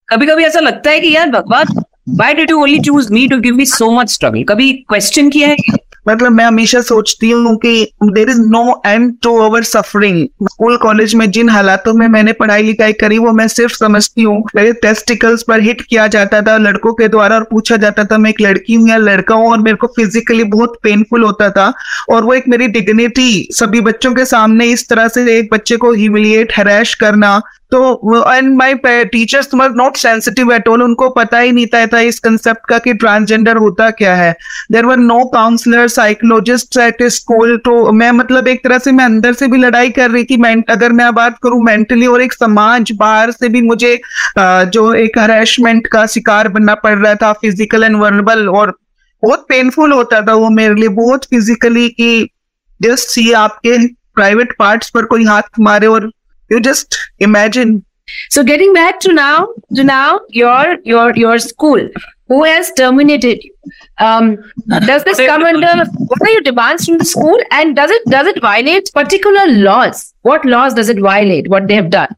कभी 0.08 0.26
कभी 0.26 0.44
ऐसा 0.44 0.60
लगता 0.60 0.90
है 0.90 1.00
कि 1.00 1.14
यार, 1.16 1.30
भगवान 1.30 1.82
why 2.08 2.34
did 2.34 2.50
you 2.52 2.58
only 2.62 2.80
choose 2.86 3.06
me 3.10 3.20
to 3.28 3.36
give 3.44 3.54
me 3.58 3.66
so 3.68 3.86
much 3.92 4.10
struggle? 4.14 4.44
कभी 4.48 4.72
क्वेश्चन 4.88 5.30
किया 5.30 5.48
है? 5.48 5.56
मतलब 6.08 6.32
मैं 6.32 6.44
हमेशा 6.44 6.80
सोचती 6.82 7.30
हूँ 7.30 7.56
कि 7.56 7.92
there 8.04 8.30
is 8.30 8.40
no 8.40 8.82
end 8.87 9.12
to 9.23 9.37
our 9.40 9.62
suffering 9.64 10.26
school 10.44 10.76
college 10.76 11.14
में 11.14 11.30
जिन 11.30 11.49
हालातों 11.49 11.94
में 11.94 12.06
मैंने 12.08 12.32
पढ़ाई 12.32 12.62
लिखाई 12.62 12.92
करी, 12.94 13.18
वो 13.18 13.32
मैं 13.32 13.46
सिर्फ़ 13.49 13.75
समझती 13.75 14.23
हूँ। 14.23 14.42
मेरे 14.56 14.73
टेस्टिकल्स 14.82 15.42
पर 15.49 15.61
हिट 15.61 15.80
किया 15.80 16.06
जाता 16.06 16.40
था 16.42 16.56
लड़कों 16.58 16.92
के 16.94 17.08
द्वारा 17.08 17.37
और 17.37 17.44
पूछा 17.50 17.76
जाता 17.76 18.04
था, 18.04 18.18
मैं 18.18 18.30
एक 18.30 18.40
लड़की 18.40 18.75
हूँ 18.75 18.88
या 18.88 18.96
लड़का 18.96 19.34
हूँ? 19.34 19.50
और 19.50 19.58
मेरे 19.58 19.76
को 19.76 19.87
फिजिकली 19.96 20.44
बहुत 20.46 20.78
पेनफुल 20.82 21.23
होता 21.23 21.50
था। 21.50 21.73
और 22.11 22.25
वो 22.25 22.34
एक 22.34 22.49
मेरी 22.49 22.66
डिग्निटी 22.68 23.49
सभी 23.52 23.80
बच्चों 23.80 24.14
के 24.14 24.25
सामने 24.25 24.66
इस 24.66 24.88
तरह 24.88 25.08
से 25.08 25.38
एक 25.38 25.49
बच्चे 25.52 25.76
को 25.76 25.92
ह्यूमिलिएट 25.94 26.52
हरैश 26.56 26.94
करना 26.94 27.40
तो 27.74 28.32
and 28.32 28.56
my 28.56 28.74
teachers 29.04 29.48
were 29.54 29.70
not 29.70 29.96
sensitive 29.96 30.52
at 30.52 30.68
all 30.68 30.82
उनको 30.82 31.08
पता 31.10 31.38
ही 31.38 31.52
नहीं 31.52 31.66
था, 31.66 31.86
था 31.86 32.00
इस 32.00 32.18
कंसेप्ट 32.18 32.68
का 32.68 32.78
कि 32.78 32.94
ट्रांसजेंडर 32.94 33.56
होता 33.56 33.90
क्या 33.90 34.14
है. 34.14 34.36
There 34.72 34.86
were 34.86 34.96
no 34.96 35.24
counsellor 35.24 35.88
psychologist 35.88 36.78
at 36.78 37.02
school 37.02 37.56
तो 37.56 37.92
मैं 37.92 38.10
मतलब 38.10 38.48
एक 38.48 38.64
तरह 38.64 38.78
से 38.78 38.92
मैं 38.92 39.04
अंदर 39.04 39.32
से 39.32 39.46
भी 39.46 39.58
लड़ाई 39.58 39.90
कर 39.90 40.10
रही 40.10 40.24
थी 40.24 40.36
मैं 40.36 40.56
अगर 40.70 40.92
मैं 40.92 41.14
बात 41.14 41.38
करूँ 41.42 41.62
मेंटली 41.64 42.06
और 42.06 42.22
एक 42.22 42.32
समाज 42.32 42.92
बाहर 42.92 43.30
से 43.30 43.48
भी 43.48 43.62
मुझे 43.62 44.00
जो 44.38 44.94
एक 44.94 45.18
हरेशमेंट 45.18 45.86
का 45.86 46.06
शिकार 46.06 46.48
बनना 46.48 46.74
पड़ 46.74 46.98
रहा 46.98 47.14
था 47.14 47.32
फ़िज़िकल 47.32 47.84
एंड 47.84 47.96
वर्बल 47.96 48.48
और 48.48 48.78
बहुत 49.22 49.46
पेनफुल 49.48 49.92
होता 49.92 50.22
था 50.22 50.34
वो 50.34 50.50
मेरे 50.50 50.74
लिए 50.74 50.88
बहुत 50.88 51.24
फिजिकली 51.24 51.88
कि 51.88 52.28
जस्ट 52.82 53.08
सी 53.08 53.32
आपके 53.32 53.86
प्राइवेट 54.14 54.56
पार्ट्स 54.58 54.90
पर 54.90 55.04
कोई 55.04 55.24
हाथ 55.24 55.58
मारे 55.60 55.86
और 55.86 56.10
you 56.50 56.60
just 56.60 56.96
imagine. 57.18 57.84
So 58.30 58.44
getting 58.44 58.72
back 58.72 59.00
to 59.00 59.12
now 59.12 59.48
to 59.74 59.84
now 59.84 60.20
your 60.28 60.76
your 60.84 61.14
your 61.16 61.38
school 61.38 61.88
who 62.28 62.44
has 62.44 62.72
terminated 62.72 63.42
you? 63.44 63.54
Um, 63.98 64.36
does 64.86 65.04
this 65.04 65.18
come 65.18 65.42
under 65.42 65.84
what 65.96 66.22
are 66.22 66.30
your 66.30 66.40
demands 66.40 66.86
from 66.86 66.98
the 66.98 67.04
school? 67.04 67.38
And 67.50 67.76
does 67.76 67.90
it 67.90 68.04
does 68.06 68.26
it 68.26 68.40
violate 68.40 68.90
particular 68.92 69.46
laws? 69.46 70.14
What 70.22 70.44
laws 70.44 70.74
does 70.74 70.88
it 70.88 71.00
violate 71.00 71.48
what 71.48 71.68
they 71.68 71.74
have 71.74 71.90
done? 71.90 72.14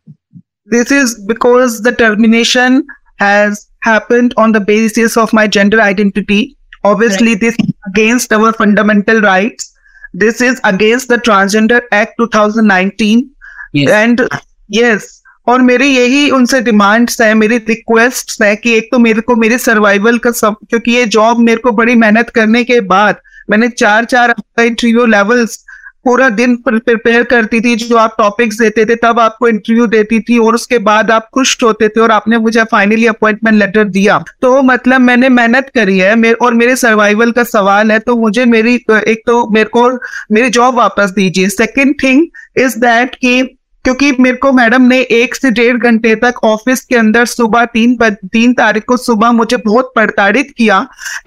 This 0.67 0.91
is 0.91 1.21
because 1.27 1.83
the 1.83 1.93
termination 1.93 2.87
has 3.19 3.69
happened 3.83 4.35
on 4.37 4.53
the 4.53 4.61
basis 4.61 5.17
of 5.17 5.33
my 5.33 5.47
gender 5.47 5.81
identity. 5.81 6.57
Obviously 6.85 7.33
right. 7.33 7.41
this 7.41 7.57
is 7.59 7.75
against 7.89 8.33
our 8.33 8.53
fundamental 8.53 9.21
rights. 9.21 9.73
This 10.13 10.41
is 10.41 10.61
against 10.65 11.09
the 11.09 11.17
transgender 11.17 11.83
act 11.93 12.15
2019 12.19 13.31
and 13.75 14.27
yes 14.71 15.23
और 15.47 15.63
मेरी 15.63 15.89
यही 15.89 16.31
उनसे 16.31 16.61
demands 16.61 17.21
है, 17.21 17.33
मेरी 17.35 17.57
request 17.59 18.43
है 18.43 18.55
कि 18.57 18.73
एक 18.75 18.89
तो 18.93 18.99
मेरे 18.99 19.21
को 19.21 19.37
मेरे 19.37 19.59
सर्वाइवल 19.59 20.19
का 20.19 20.31
सब, 20.31 20.57
क्योंकि 20.71 20.93
ये 20.93 21.05
जॉब 21.07 21.39
मेरे 21.39 21.61
को 21.61 21.73
बड़ी 21.73 21.95
मेहनत 21.95 22.31
करने 22.31 22.65
के 22.65 22.81
बाद, 22.83 23.21
मैंने 23.51 23.69
चार 23.69 24.05
चार 24.05 24.35
इंटरव्यू 24.61 25.05
लेवल्स 25.07 25.65
पूरा 26.07 26.29
दिन 26.31 26.55
प्रिपेयर 26.59 27.23
करती 27.25 27.61
थी, 27.61 27.75
जो 27.77 27.97
आप 27.97 28.15
टॉपिक्स 28.19 28.59
देते 28.59 28.85
थे, 28.85 28.95
तब 28.97 29.21
आपको 29.21 29.49
इंटरव्यू 29.49 29.87
देती 29.89 30.21
थी 30.21 30.39
और 30.39 30.55
उसके 30.55 30.79
बाद 30.81 31.11
आप 31.11 31.29
खुश 31.35 31.57
होते 31.63 31.89
थे 31.89 32.01
और 32.01 32.11
आपने 32.11 32.39
मुझे 32.39 32.65
फाइनली 32.65 33.07
अपॉइंटमेंट 33.07 33.59
लेटर 33.59 33.85
दिया। 33.87 34.23
तो 34.43 34.63
मतलब 34.63 35.01
मैंने 35.01 35.29
मेहनत 35.31 35.71
करी 35.75 35.99
है 35.99 36.33
और 36.35 36.55
मेरे 36.55 36.77
सर्वाइवल 36.77 37.33
का 37.33 37.45
सवाल 37.45 37.93
है 37.93 37.99
तो 37.99 38.17
मुझे 38.17 38.45
मेरी, 38.47 38.75
एक 38.75 39.23
तो 39.27 39.47
मेरे 39.51 39.69
को 39.69 39.89
मेरी 40.33 40.51
जॉब 40.51 40.75
वापस 40.75 41.11
दीजिए। 41.11 41.49
सेकेंड 41.51 41.95
थिंग 42.03 42.27
इज़ 42.57 42.79
दैट 42.79 43.15
की 43.15 43.41
क्योंकि 43.87 44.11
मेरे 44.21 44.37
को 44.37 44.51
मैडम 44.53 44.83
ने 44.83 44.99
एक 45.01 45.35
से 45.35 45.51
डेढ़ 45.51 45.77
घंटे 45.77 46.15
तक 46.15 46.39
ऑफ़िस 46.45 46.81
के 46.81 46.97
अंदर 46.97 47.25
सुबह 47.25 47.65
तीन 47.65 47.97
तीन 48.03 48.53
तारीख 48.53 48.85
को 48.85 48.97
सुबह 48.97 49.33
मुझे 49.33 49.57
बहुत 49.57 49.91
प्रताड़ित 49.95 50.53
किया। 50.57 50.79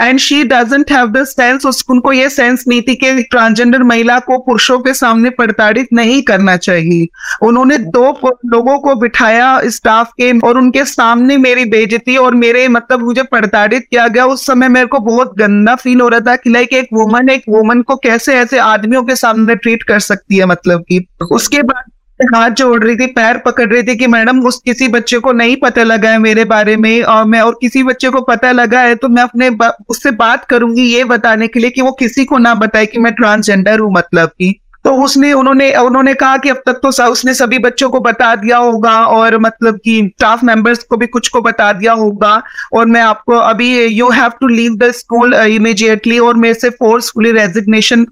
And 0.01 0.19
she 0.19 0.43
doesn't 0.43 0.91
have 0.91 1.07
the 1.07 1.23
sense 1.25 1.85
उनको 1.89 2.11
ये 2.11 2.29
सेंस 2.29 2.63
नहीं 2.67 2.81
थी 2.81 2.95
कि 2.95 3.23
ट्रांसजेंडर 3.23 3.83
महिला 3.83 4.17
को 4.19 4.37
पुरुषों 4.37 4.77
के 4.79 4.93
सामने 4.93 5.29
प्रताड़ित 5.29 5.93
नहीं 5.93 6.21
करना 6.21 6.55
चाहिए। 6.57 7.07
उन्होंने 7.41 7.77
दो 7.77 8.11
लोगों 8.45 8.77
को 8.79 8.95
बिठाया 8.95 9.61
स्टाफ 9.69 10.11
के 10.11 10.31
और 10.39 10.57
उनके 10.57 10.83
सामने 10.85 11.37
मेरी 11.37 11.63
बेजती 11.65 12.17
और 12.17 12.35
मेरे 12.35 12.67
मतलब 12.67 13.03
मुझे 13.03 13.23
प्रताड़ित 13.25 13.87
किया 13.91 14.07
गया। 14.07 14.25
उस 14.25 14.45
समय 14.45 14.69
मेरे 14.69 14.87
को 14.87 14.99
बहुत 14.99 15.33
गंदा 15.37 15.75
फील 15.75 16.01
हो 16.01 16.07
रहा 16.07 16.19
था 16.19 16.35
कि 16.35 16.49
लाइक 16.49 16.73
एक 16.73 16.89
वुमन 16.93 17.29
एक 17.29 17.43
वुमन 17.49 17.81
को 17.81 17.95
कैसे 17.99 18.35
ऐसे 18.35 18.59
आदमियों 18.59 19.03
के 19.03 19.15
सामने 19.15 19.55
ट्रीट 19.55 19.83
कर 19.83 19.99
सकती 20.01 20.37
है 20.37 20.45
मतलब 20.45 20.81
की। 20.81 21.05
उसके 21.31 21.61
बाद 21.61 21.91
हाथ 22.25 22.49
जोड़ 22.51 22.83
रही 22.83 22.95
थी, 22.95 23.05
पैर 23.07 23.37
पकड़ 23.37 23.67
रही 23.67 23.83
थी 23.83 23.95
कि 23.95 24.07
मैडम, 24.07 24.39
उस 24.41 24.59
किसी 24.65 24.87
बच्चे 24.89 25.19
को 25.19 25.31
नहीं 25.33 25.55
पता 25.57 25.83
लगा 25.83 26.09
है 26.09 26.17
मेरे 26.19 26.45
बारे 26.45 26.75
में 26.77 27.01
और 27.03 27.25
मैं 27.25 27.41
और 27.41 27.57
किसी 27.61 27.83
बच्चे 27.83 28.09
को 28.09 28.21
पता 28.23 28.51
लगा 28.51 28.81
है 28.81 28.95
तो 28.95 29.07
मैं 29.09 29.23
अपने 29.23 29.49
उससे 29.89 30.11
बात 30.13 30.45
करूँगी 30.45 30.83
ये 30.83 31.03
बताने 31.05 31.47
के 31.47 31.59
लिए 31.59 31.69
कि 31.69 31.81
वो 31.81 31.91
किसी 31.99 32.25
को 32.25 32.37
ना 32.37 32.55
बताए 32.55 32.85
कि 32.85 32.99
मैं 32.99 33.13
ट्रांसजेंडर 33.13 33.79
हूँ 33.79 33.91
मतलब 33.93 34.29
की। 34.29 34.59
तो 34.85 34.91
उसने, 35.03 35.31
उन्होंने 35.33 35.71
उन्होंने 35.75 36.13
कहा 36.13 36.37
कि 36.37 36.49
अब 36.49 36.61
तक 36.65 36.79
तो 36.83 36.89
उसने 37.03 37.33
सभी 37.33 37.57
बच्चों 37.59 37.89
को 37.89 37.99
बता 37.99 38.33
दिया 38.35 38.57
होगा 38.57 38.93
और 39.07 39.37
मतलब 39.37 39.79
कि 39.85 39.99
स्टाफ 40.07 40.43
मेंबर्स 40.43 40.83
को 40.83 40.97
भी 40.97 41.07
कुछ 41.07 41.27
को 41.29 41.41
बता 41.41 41.71
दिया 41.73 41.93
होगा 41.93 42.41
और 42.73 42.85
मैं 42.87 43.01
आपको 43.01 43.37
अभी 43.37 43.73
you 43.79 44.09
have 44.09 44.31
to 44.39 44.47
leave 44.47 44.75
the 44.77 44.91
school 44.91 45.33
immediately 45.35 46.19
और 46.19 46.37
मेरे 46.37 46.53
से 46.53 46.69
फोर्सफुली 46.69 47.31
रेजिग्नेशन 47.31 48.05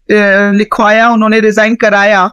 लिखवाया, 0.58 1.10
उन्होंने 1.10 1.40
रिजाइन 1.40 1.76
कराया। 1.78 2.30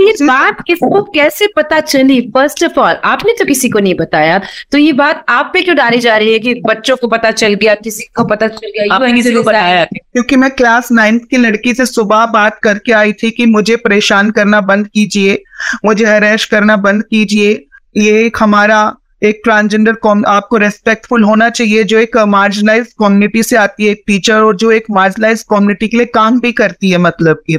ये 0.00 0.12
बात 0.22 0.60
किसको 0.66 1.02
कैसे 1.04 1.46
पता 1.56 1.80
चली? 1.82 2.20
फ़र्स्ट 2.30 2.64
ऑफ़ 2.64 2.78
ऑल 2.80 2.96
आपने 3.04 3.32
तो 3.38 3.44
किसी 3.44 3.68
को 3.68 3.78
नहीं 3.78 3.94
बताया। 3.94 4.40
तो 4.72 4.78
ये 4.78 4.92
बात 4.92 5.24
आप 5.28 5.50
पे 5.54 5.62
क्यों 5.62 5.76
डाली 5.76 5.98
जा 5.98 6.16
रही 6.16 6.32
है 6.32 6.38
कि 6.38 6.54
बच्चों 6.66 6.96
को 6.96 7.08
पता 7.08 7.30
चल 7.32 7.54
गया 7.54 7.74
किसी 7.76 8.04
को 8.16 8.24
पता 8.24 8.46
चल 8.48 8.66
गया? 8.68 8.94
आपने 8.94 9.12
किसी 9.12 9.32
को 9.32 9.42
बताया 9.42 9.84
क्योंकि 9.84 10.36
मैं 10.36 10.50
क्लास 10.50 10.92
नाइन्थ 10.92 11.22
की 11.30 11.36
लड़की 11.36 11.74
से 11.74 11.86
सुबह 11.86 12.24
बात 12.28 12.58
करके 12.62 12.92
आई 12.92 13.12
थी 13.12 13.30
कि 13.30 13.46
मुझे 13.46 13.76
परेशान 13.78 14.30
करना 14.30 14.60
बंद 14.62 14.86
कीजिए 14.86 15.42
मुझे 15.84 16.04
हरेश 16.04 16.44
करना 16.44 16.76
बंद 16.78 17.02
कीजिए। 17.02 17.52
ये 17.96 18.24
एक 18.26 18.36
हमारा 18.40 18.80
एक 19.22 19.40
ट्रांसजेंडर 19.44 20.24
आपको 20.28 20.56
रेस्पेक्टफुल 20.56 21.22
होना 21.22 21.48
चाहिए 21.50 21.82
जो 21.84 21.98
एक 21.98 22.16
मार्जिनलाइज 22.28 22.92
कम्युनिटी 22.98 23.42
से 23.42 23.56
आती 23.56 23.84
है 23.84 23.90
एक 23.92 24.02
टीचर 24.06 24.40
और 24.40 24.56
जो 24.56 24.70
एक 24.70 24.84
मार्जिनलाइज 24.90 25.42
कम्युनिटी 25.50 25.88
के 25.88 25.96
लिए 25.96 26.06
काम 26.06 26.38
भी 26.40 26.52
करती 26.52 26.90
है 26.90 26.98
मतलब 26.98 27.42
की। 27.46 27.56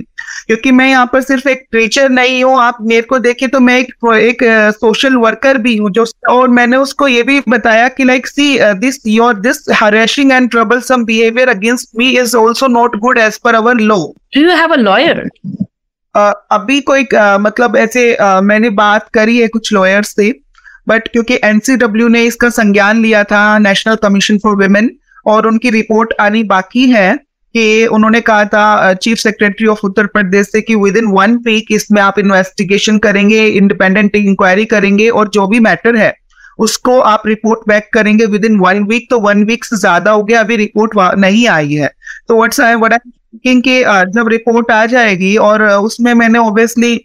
क्योंकि 0.48 0.72
मैं 0.72 0.90
यहाँ 0.90 1.06
पर 1.06 1.22
सिर्फ़ 1.22 1.48
एक 1.50 1.66
टीचर 1.72 2.10
नहीं 2.10 2.44
हूँ 2.44 2.60
आप 2.62 2.78
मेरे 2.84 3.02
को 3.02 3.20
देखे 3.20 3.48
तो 3.48 3.60
मैं 3.60 3.78
एक 3.80 4.06
एक 4.14 4.44
सोशल 4.76 5.16
वर्कर 5.18 5.58
भी 5.58 5.76
हूँ 5.78 5.92
जो 5.92 6.06
और 6.30 6.48
मैंने 6.50 6.78
उसको 6.78 7.08
ये 7.08 7.24
भी 7.24 7.40
बताया 7.50 7.88
कि 7.90 8.04
like 8.04 8.28
see 8.28 8.58
this 8.80 9.02
your 9.08 9.40
this 9.40 9.66
harassing 9.74 10.32
and 10.32 10.50
troublesome 10.84 11.06
behaviour 11.06 11.50
against 11.50 11.90
me 11.98 12.10
is 12.20 12.36
also 12.38 12.68
not 12.70 12.96
good 13.00 13.18
as 13.18 13.38
per 13.38 13.56
our 13.56 13.80
law 13.82 13.98
do 14.36 14.42
you 14.42 14.50
have 14.52 14.74
a 14.74 14.78
lawyer 14.78 15.28
अभी 16.16 16.80
कोई 16.82 17.04
uh, 17.04 17.40
मतलब 17.40 17.76
ऐसे 17.78 18.16
uh, 18.16 18.42
मैंने 18.42 18.70
बात 18.78 19.10
करी 19.14 19.38
है 19.38 19.48
कुछ 19.48 19.74
लॉयर्स 19.74 20.16
से 20.16 20.34
बट 20.88 21.08
क्योंकि 21.08 21.40
एनसीडब्ल्यू 21.44 22.08
ने 22.08 22.24
इसका 22.24 22.50
संज्ञान 22.52 23.02
लिया 23.02 23.24
था 23.24 23.58
नेशनल 23.60 23.96
कमीशन 23.96 24.38
फॉर 24.38 24.56
वुमेन 24.56 24.92
और 25.26 25.48
उनकी 25.48 25.70
रिपोर्ट 25.70 26.14
आनी 26.20 26.44
बाकी 26.46 26.86
है 26.92 27.18
कि 27.56 27.86
उन्होंने 27.88 28.22
कहा 28.22 28.46
था 28.46 28.94
chief 28.96 29.18
secretary 29.18 29.68
of 29.68 29.80
Uttar 29.84 30.06
Pradesh 30.08 30.48
से 30.48 30.62
कि 30.62 30.76
विद 30.78 30.98
इन 30.98 31.08
वन 31.10 31.36
वीक 31.46 31.72
इसमें 31.72 32.02
आप 32.02 32.20
इन्वेस्टिगेशन 32.20 32.98
करेंगे 33.00 33.46
इंडिपेंडेंट 33.48 34.16
इंक्वायरी 34.16 34.66
करेंगे 34.68 35.10
और 35.10 35.30
जो 35.30 35.48
भी 35.48 35.60
मैटर 35.62 35.96
है, 35.96 36.14
उसको 36.60 37.00
आप 37.02 37.24
रिपोर्ट 37.28 37.68
बैक 37.68 37.90
करेंगे 37.94 38.26
विद 38.28 38.46
इन 38.46 38.58
वन 38.60 38.84
वीक 38.86 39.08
तो 39.10 39.20
वन 39.20 39.44
वीक 39.46 39.66
से 39.66 39.78
ज़्यादा 39.78 40.12
हो 40.12 40.24
गया, 40.24 40.40
अभी 40.40 40.56
रिपोर्ट 40.58 40.92
नहीं 41.18 41.48
आई 41.50 41.74
है। 41.74 41.92
तो 42.28 42.36
व्हाट्स 42.38 42.60
आई 42.62 42.76
व्हाट 42.76 42.94
आई 42.94 43.62
कि 43.62 43.80
जब 44.14 44.28
रिपोर्ट 44.30 44.72
आ 44.72 44.86
जाएगी 44.88 45.36
और 45.40 45.64
उसमें 45.64 46.14
मैंने 46.14 46.40
ऑब्वियसली 46.40 47.00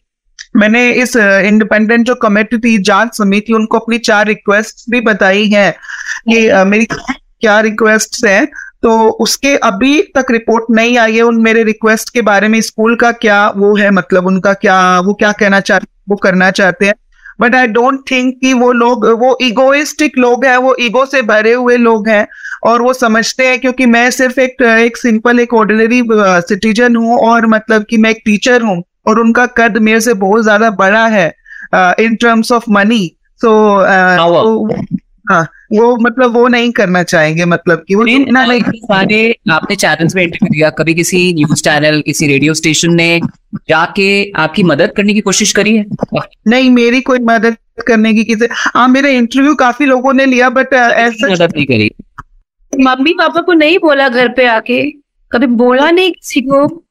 मैंने 0.57 0.91
इस 0.93 1.17
इंडिपेंडेंट 1.17 2.07
जो 2.07 2.15
कमेटी 2.17 2.59
थी, 2.59 2.77
जाँच 2.81 3.17
समिति, 3.17 3.53
उनको 3.53 3.79
अपनी 3.79 3.99
चार 4.01 4.27
रिक्वेस्ट 4.27 4.91
भी 4.91 5.01
बताई 5.03 5.49
है 5.49 5.71
कि 6.29 6.65
मेरी 6.67 6.87
क्या 6.87 7.59
रिक्वेस्ट 7.61 8.25
है। 8.27 8.47
तो 8.83 9.09
उसके 9.21 9.57
अभी 9.57 10.01
तक 10.17 10.31
रिपोर्ट 10.31 10.65
नहीं 10.71 10.97
आई 10.99 11.17
है 11.17 11.23
उन 11.23 11.41
मेरे 11.43 11.63
रिक्वेस्ट 11.65 12.11
के 12.15 12.23
बारे 12.23 12.49
में 12.49 12.61
स्कूल 12.61 12.97
का 12.97 13.13
क्या 13.13 13.49
वो 13.57 13.75
है 13.77 13.91
मतलब 13.91 14.27
उनका 14.27 14.53
क्या 14.55 14.79
वो 15.01 15.15
क्या 15.15 15.33
कहना 15.33 15.61
चाहते 15.61 15.87
वो 16.09 16.17
करना 16.17 16.51
चाहते 16.51 16.87
हैं। 16.87 16.95
बट 17.41 17.55
आई 17.55 17.67
डोंट 17.67 18.01
थिंक 18.11 18.35
कि 18.41 18.53
वो 18.53 18.71
लोग 18.73 19.07
वो 19.21 19.37
इगोइस्टिक 19.43 20.19
लोग 20.19 20.45
हैं 20.45 20.57
वो 20.57 20.75
ईगो 20.81 21.05
से 21.07 21.23
भरे 21.23 21.53
हुए 21.53 21.77
लोग 21.77 22.09
हैं 22.09 22.27
और 22.65 22.83
वो 22.83 22.93
समझते 22.93 23.47
हैं 23.47 23.59
क्योंकि 23.61 23.87
मैं 23.87 24.11
सिर्फ़ 24.11 24.41
एक 24.41 24.63
एक 24.63 24.97
सिंपल 24.97 25.41
एक 25.41 25.55
ऑर्डिनरी 25.55 26.03
सिटीजन 26.49 26.97
हूँ 26.97 27.19
और 27.19 27.47
मतलब 27.47 27.85
कि 27.91 27.97
मैं 27.97 28.11
एक 28.11 28.23
टीचर 28.25 28.63
हूँ 28.63 28.83
और 29.07 29.21
उनका 29.21 29.47
कद 29.57 29.77
मेरे 29.79 30.01
से 30.01 30.15
बहुत 30.15 30.43
ज़्यादा 30.43 30.71
बड़ा 30.71 31.07
है 31.07 31.29
in 31.75 32.17
terms 32.17 32.53
of 32.53 32.65
money 32.71 33.05
so 33.41 33.53
हाँ 35.31 35.43
वो 35.73 35.97
मतलब 35.97 36.33
वो 36.33 36.49
नहीं 36.49 36.73
करना 36.73 37.03
चाहेंगे 37.03 37.45
मतलब 37.45 37.85
कि 37.89 37.95
वो 37.95 38.07
इतना 38.07 38.45
सारे 38.63 39.37
आपने 39.51 39.77
चैनल्स 39.77 40.17
में 40.17 40.23
इंटरव्यू 40.23 40.49
दिया 40.53 40.71
कभी 40.71 40.95
किसी 40.95 41.35
न्यूज़ 41.35 41.63
चैनल 41.63 42.01
किसी 42.01 42.27
रेडियो 42.27 42.55
स्टेशन 42.55 42.95
ने 42.95 43.21
जाके 43.69 44.33
आपकी 44.37 44.63
मदद 44.63 44.93
करने 44.97 45.15
की 45.15 45.21
कोशिश 45.21 45.53
करी 45.53 45.77
है? 45.77 45.85
नहीं 46.47 46.71
मेरी 46.71 47.01
कोई 47.01 47.19
मदद 47.19 47.57
करने 47.87 48.15
की 48.15 48.25
किसी 48.25 48.47
हाँ 48.51 48.89
मेरा 48.89 49.09
इंटरव्यू 49.09 49.55
काफ़ी 49.55 49.87
लोगों 49.87 50.13
ने 50.13 50.27
लिया 50.27 50.51
बट 50.51 50.75
ऐसा 50.75 51.29
मदद 51.29 51.53
नहीं 51.57 51.67
करी? 51.67 51.91
मम्मी 52.81 53.13
पापा 53.13 53.41
को 53.41 53.53
नहीं 53.53 53.79
बोला 53.79 54.09
घर 54.09 54.29
पे 54.29 54.47
आके? 54.47 54.91
कभी 55.33 55.47
बोला 55.47 55.91
नहीं 55.91 56.13
किसी 56.13 56.41
को? 56.41 56.83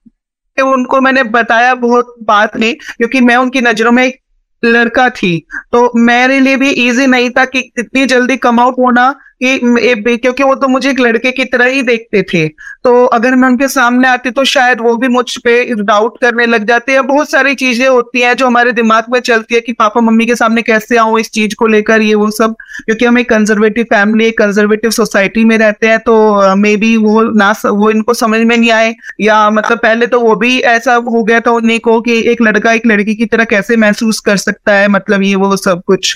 उनको 0.64 1.02
मैंने 1.02 1.24
बताया 1.24 1.76
बहुत 1.76 2.16
बात 2.24 2.58
नहीं 2.58 2.74
क्योंकि 2.74 3.22
मैं 3.22 3.36
उनकी 3.36 3.62
नज़रों 3.62 3.92
में 3.92 4.04
एक 4.04 4.20
लड़का 4.66 5.10
थी। 5.10 5.46
तो 5.72 5.92
मेरे 5.96 6.40
लिए 6.40 6.58
भी 6.58 6.70
इजी 6.70 7.08
नहीं 7.08 7.30
था 7.30 7.46
कि 7.46 7.72
इतनी 7.80 8.06
जल्दी 8.06 8.38
कम 8.38 8.60
आउट 8.60 8.76
होना। 8.80 9.16
कि 9.44 10.18
क्योंकि 10.18 10.44
वो 10.44 10.54
तो 10.56 10.68
मुझे 10.68 10.90
एक 10.90 11.00
लड़के 11.00 11.32
की 11.32 11.46
तरह 11.46 11.66
ही 11.66 11.82
देखते 11.84 12.22
थे। 12.24 12.48
तो 12.84 13.06
अगर 13.08 13.36
मैं 13.36 13.48
उनके 13.48 13.68
सामने 13.68 14.08
आती 14.08 14.32
तो 14.32 14.44
शायद 14.46 14.82
वो 14.82 14.96
भी 14.98 15.08
मुझ 15.08 15.26
पे 15.38 15.64
डाउट 15.76 16.18
करने 16.22 16.46
लग 16.46 16.66
जाते 16.68 16.92
हैं। 16.92 17.06
बहुत 17.08 17.30
सारी 17.32 17.56
चीज़ें 17.56 17.88
होती 17.88 18.22
हैं 18.22 18.36
जो 18.36 18.48
हमारे 18.48 18.72
दिमाग 18.72 19.06
में 19.10 19.20
चलती 19.22 19.56
है 19.56 19.62
कि 19.62 19.74
पापा 19.74 20.02
मम्मी 20.02 20.26
के 20.26 20.36
सामने 20.36 20.62
कैसे 20.62 20.98
आऊँ 20.98 21.20
इस 21.20 21.32
चीज़ 21.32 21.56
को 21.56 21.68
लेकर, 21.68 22.02
ये 22.02 22.16
वो 22.16 22.30
सब। 22.32 22.56
क्योंकि 22.86 23.06
हम 23.06 23.18
एक 23.20 23.30
कंजर्वेटिव 23.30 23.84
फैमिली 23.84 24.26
एक 24.26 24.38
कंजर्वेटिव 24.38 24.92
सोसाइटी 24.92 25.44
में 25.46 25.58
रहते 25.58 25.88
हैं 25.88 26.00
तो 26.00 26.56
मे 26.56 26.76
बी 26.78 26.96
वो 26.98 27.22
ना 27.36 27.54
वो 27.66 27.90
इनको 27.92 28.14
समझ 28.14 28.40
में 28.40 28.56
नहीं 28.58 28.72
आए। 28.72 28.94
या 29.22 29.50
मतलब 29.50 29.78
पहले 29.78 30.08
तो 30.08 30.20
वो 30.20 30.36
भी 30.36 30.60
ऐसा 30.60 30.96
हो 30.96 31.24
गया 31.24 31.40
था 31.40 31.52
उन्हीं 31.52 31.80
को 31.80 32.00
कि 32.02 32.20
एक 32.32 32.42
लड़का 32.42 32.74
एक 32.74 32.86
लड़की 32.88 33.16
की 33.16 33.26
तरह 33.26 33.46
कैसे 33.46 33.76
महसूस 33.78 34.20
कर 34.20 34.38
सकता 34.38 34.74
है 34.74 34.88
मतलब 34.90 35.24
ये 35.24 35.36
वो 35.36 35.56
सब 35.58 35.84
कुछ। 35.88 36.16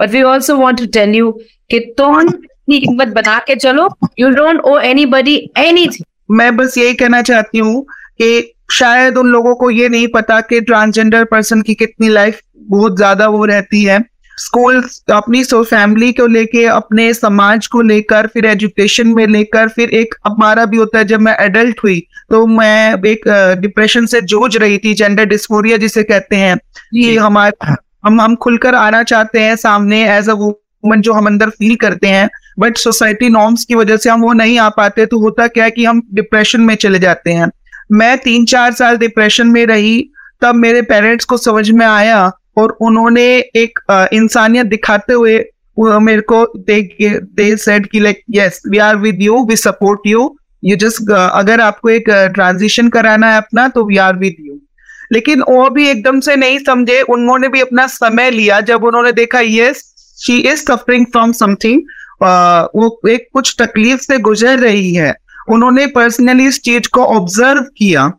But 0.00 0.10
we 0.12 0.22
also 0.28 0.54
want 0.58 0.78
to 0.78 0.86
tell 0.94 1.14
you 1.16 1.28
कि 1.70 1.78
तुम 1.98 2.18
अपनी 2.18 2.78
हिम्मत 2.78 3.08
बना 3.14 3.38
के 3.38 3.56
चलो। 3.56 3.88
You 4.18 4.28
don't 4.30 4.60
owe 4.60 4.78
anybody 5.06 5.36
anything 5.58 6.04
मैं 6.30 6.56
बस 6.56 6.78
यही 6.78 6.94
कहना 6.94 7.22
चाहती 7.22 7.58
हूँ 7.58 7.84
कि 8.18 8.52
शायद 8.72 9.16
उन 9.18 9.26
लोगों 9.28 9.54
को 9.54 9.70
ये 9.70 9.88
नहीं 9.88 10.08
पता 10.08 10.40
कि 10.42 10.60
ट्रांसजेंडर 10.62 11.24
पर्सन 11.24 11.62
की 11.62 11.74
कितनी 11.74 12.08
लाइफ 12.08 12.40
बहुत 12.60 12.96
ज़्यादा 12.96 13.28
वो 13.28 13.44
रहती 13.44 13.82
है। 13.84 14.04
स्कूल 14.38 14.82
अपनी 15.12 15.42
सो 15.44 15.62
फैमिली 15.64 16.12
को 16.12 16.26
लेके 16.26 16.64
अपने 16.66 17.12
समाज 17.14 17.66
को 17.66 17.80
लेकर 17.82 18.26
फिर 18.26 18.46
एजुकेशन 18.46 19.08
में 19.08 19.26
लेकर 19.26 19.68
फिर 19.68 19.90
एक 19.90 20.14
हमारा 20.26 20.64
भी 20.64 20.76
होता 20.76 20.98
है 20.98 21.04
जब 21.04 21.20
मैं 21.20 21.36
एडल्ट 21.40 21.82
हुई 21.84 22.00
तो 22.30 22.44
मैं 22.48 23.08
एक 23.08 23.28
डिप्रेशन 23.60 24.06
से 24.06 24.20
जूझ 24.22 24.56
रही 24.56 24.78
थी 24.78 24.94
जेंडर 24.94 25.24
डिस्फोरिया 25.26 25.76
जिसे 25.76 26.02
कहते 26.02 26.36
हैं। 26.36 26.56
कि 26.56 27.16
हमारे 27.16 27.74
हम 28.06 28.20
हम 28.20 28.34
खुलकर 28.36 28.74
आना 28.74 29.02
चाहते 29.04 29.40
हैं 29.40 29.56
सामने 29.56 30.04
एज 30.08 30.28
अ 30.28 30.32
वुमन 30.84 31.00
जो 31.00 31.12
हम 31.12 31.26
अंदर 31.26 31.50
फील 31.50 31.74
करते 31.76 32.06
हैं 32.06 32.28
बट 32.58 32.76
सोसाइटी 32.78 33.28
नॉर्म्स 33.28 33.64
की 33.64 33.74
वजह 33.74 33.96
से 33.96 34.10
हम 34.10 34.22
वो 34.22 34.32
नहीं 34.32 34.58
आ 34.58 34.68
पाते 34.68 35.06
तो 35.06 35.18
होता 35.20 35.46
क्या 35.48 35.64
है 35.64 35.70
कि 35.70 35.84
हम 35.84 36.02
डिप्रेशन 36.14 36.60
में 36.60 36.74
चले 36.74 36.98
जाते 36.98 37.32
हैं। 37.32 37.50
मैं 37.92 38.16
तीन 38.18 38.44
चार 38.44 38.72
साल 38.72 38.96
डिप्रेशन 38.96 39.46
में 39.46 39.64
रही, 39.66 40.10
तब 40.42 40.54
मेरे 40.54 40.82
पेरेंट्स 40.82 41.24
को 41.24 41.36
समझ 41.36 41.70
में 41.70 41.86
आया 41.86 42.30
और 42.58 42.76
उन्होंने 42.80 43.26
एक 43.56 43.78
इंसानियत 44.12 44.66
दिखाते 44.66 45.12
हुए 45.12 45.44
मेरे 45.78 46.20
को 46.22 46.44
दे 46.60 47.56
सेड 47.56 47.86
कि 47.86 48.00
like 48.00 48.22
yes 48.30 48.60
we 48.68 48.78
are 48.78 48.96
with 48.96 49.22
you 49.22 49.44
we 49.46 49.56
support 49.56 50.06
you 50.06 50.36
you 50.64 50.76
just 50.76 51.10
अगर 51.12 51.60
आपको 51.60 51.90
एक 51.90 52.10
ट्रांजिशन 52.34 52.88
कराना 52.88 53.30
है 53.30 53.36
अपना 53.36 53.66
तो 53.68 53.84
वी 53.84 53.96
आर 53.96 54.16
विद 54.16 54.36
यू 54.40 54.58
लेकिन 55.12 55.40
वो 55.40 55.68
भी 55.70 55.88
एकदम 55.88 56.20
से 56.20 56.36
नहीं 56.36 56.58
समझे, 56.58 57.00
उन्होंने 57.00 57.48
भी 57.48 57.60
अपना 57.60 57.86
समय 57.86 58.30
लिया, 58.30 58.60
जब 58.60 58.84
उन्होंने 58.84 59.12
देखा 59.12 59.40
yes 59.40 59.82
she 60.18 60.38
is 60.40 60.60
suffering 60.62 61.06
from 61.06 61.32
something 61.34 61.80
वो 62.22 63.00
एक 63.10 63.28
कुछ 63.32 63.54
तकलीफ़ 63.58 64.00
से 64.02 64.18
गुजर 64.20 64.58
रही 64.58 64.94
है। 64.94 65.14
उन्होंने 65.48 65.86
पर्सनली 65.88 66.46
इस 66.48 66.60
चीज़ 66.62 66.88
को 66.92 67.04
ऑब्ज़र्व 67.06 67.62
किया 67.78 68.10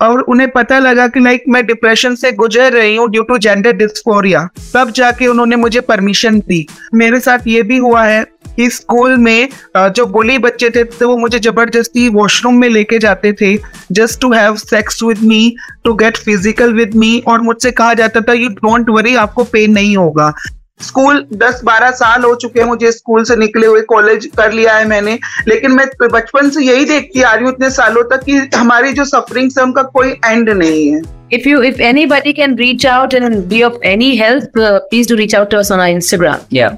और 0.00 0.20
उन्हें 0.22 0.50
पता 0.50 0.78
लगा 0.78 1.06
कि 1.08 1.20
लाइक 1.20 1.44
मैं 1.48 1.64
डिप्रेशन 1.66 2.14
से 2.14 2.32
गुजर 2.34 2.72
रही 2.72 2.96
हूँ 2.96 3.08
ड्यू 3.10 3.22
टू 3.22 3.38
जेंडर 3.38 3.72
डिस्फोरिया 3.76 4.48
तब 4.74 4.90
जाके 4.96 5.26
उन्होंने 5.26 5.56
मुझे 5.56 5.80
परमिशन 5.82 6.40
दी। 6.40 6.66
मेरे 6.94 7.20
साथ 7.20 7.46
ये 7.46 7.62
भी 7.62 7.76
हुआ 7.78 8.04
है 8.04 8.24
कि 8.48 8.68
स्कूल 8.70 9.16
में 9.18 9.48
जो 9.76 10.04
बोली 10.08 10.36
बच्चे 10.38 10.70
थे 10.70 10.82
तो 10.84 11.08
वो 11.08 11.16
मुझे 11.16 11.38
ज़बरदस्ती 11.38 12.08
वॉशरूम 12.10 12.58
में 12.60 12.68
लेके 12.68 12.98
जाते 12.98 13.32
थे 13.40 13.56
just 13.92 14.20
to 14.20 14.32
have 14.32 14.56
sex 14.56 15.02
with 15.02 15.22
me 15.22 15.56
to 15.84 15.94
get 15.94 16.16
physical 16.18 16.72
with 16.74 16.94
me 16.96 17.18
और 17.28 17.40
मुझसे 17.42 17.70
कहा 17.72 17.94
जाता 17.94 18.20
था 18.20 18.32
यू 18.32 18.48
डोंट 18.50 18.90
वरी 18.90 19.14
आपको 19.16 19.44
पेन 19.46 19.72
नहीं 19.72 19.96
होगा। 19.96 20.32
स्कूल 20.80 21.26
10-12 21.42 21.92
साल 21.98 22.24
हो 22.24 22.34
चुके 22.34 22.60
हैं 22.60 22.66
मुझे 22.68 22.90
स्कूल 22.92 23.24
से 23.24 23.36
निकले 23.36 23.66
हुए 23.66 23.80
कॉलेज 23.92 24.26
कर 24.36 24.52
लिया 24.52 24.74
है 24.76 24.84
मैंने 24.88 25.18
लेकिन 25.48 25.72
मैं 25.72 25.86
बचपन 26.12 26.50
से 26.50 26.64
यही 26.64 26.84
देखती 26.84 27.22
आ 27.22 27.34
रही 27.34 27.44
हूँ 27.44 27.52
इतने 27.52 27.70
सालों 27.70 28.02
तक 28.10 28.24
कि 28.24 28.38
हमारी 28.54 28.92
जो 28.92 29.04
सफरिंग 29.04 29.50
है 29.58 29.64
उनका 29.64 29.82
कोई 29.98 30.10
एंड 30.24 30.50
नहीं 30.50 30.88
है 30.92 31.02
If 31.28 31.44
you, 31.44 31.60
if 31.60 31.80
anybody 31.80 32.32
can 32.32 32.52
reach 32.58 32.84
out 32.84 33.12
and 33.12 33.48
be 33.52 33.62
of 33.68 33.78
any 33.82 34.10
help, 34.18 34.58
uh, 34.64 34.80
please 34.90 35.08
do 35.08 35.16
reach 35.16 35.32
out 35.34 35.48
to 35.54 35.58
us 35.58 35.72
on 35.72 35.80
our 35.80 35.94
Instagram. 35.94 36.44
Yeah. 36.50 36.76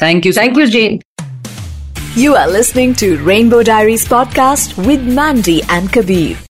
Thank 0.00 0.24
you. 0.24 0.32
Thank 0.32 0.56
you, 0.56 0.66
Jane. 0.66 1.02
You 2.16 2.34
are 2.34 2.46
listening 2.48 2.94
to 3.02 3.10
Rainbow 3.18 3.62
Diaries 3.62 4.06
podcast 4.06 4.78
with 4.86 5.04
Mandy 5.04 5.62
and 5.64 5.92
Kabir. 5.92 6.42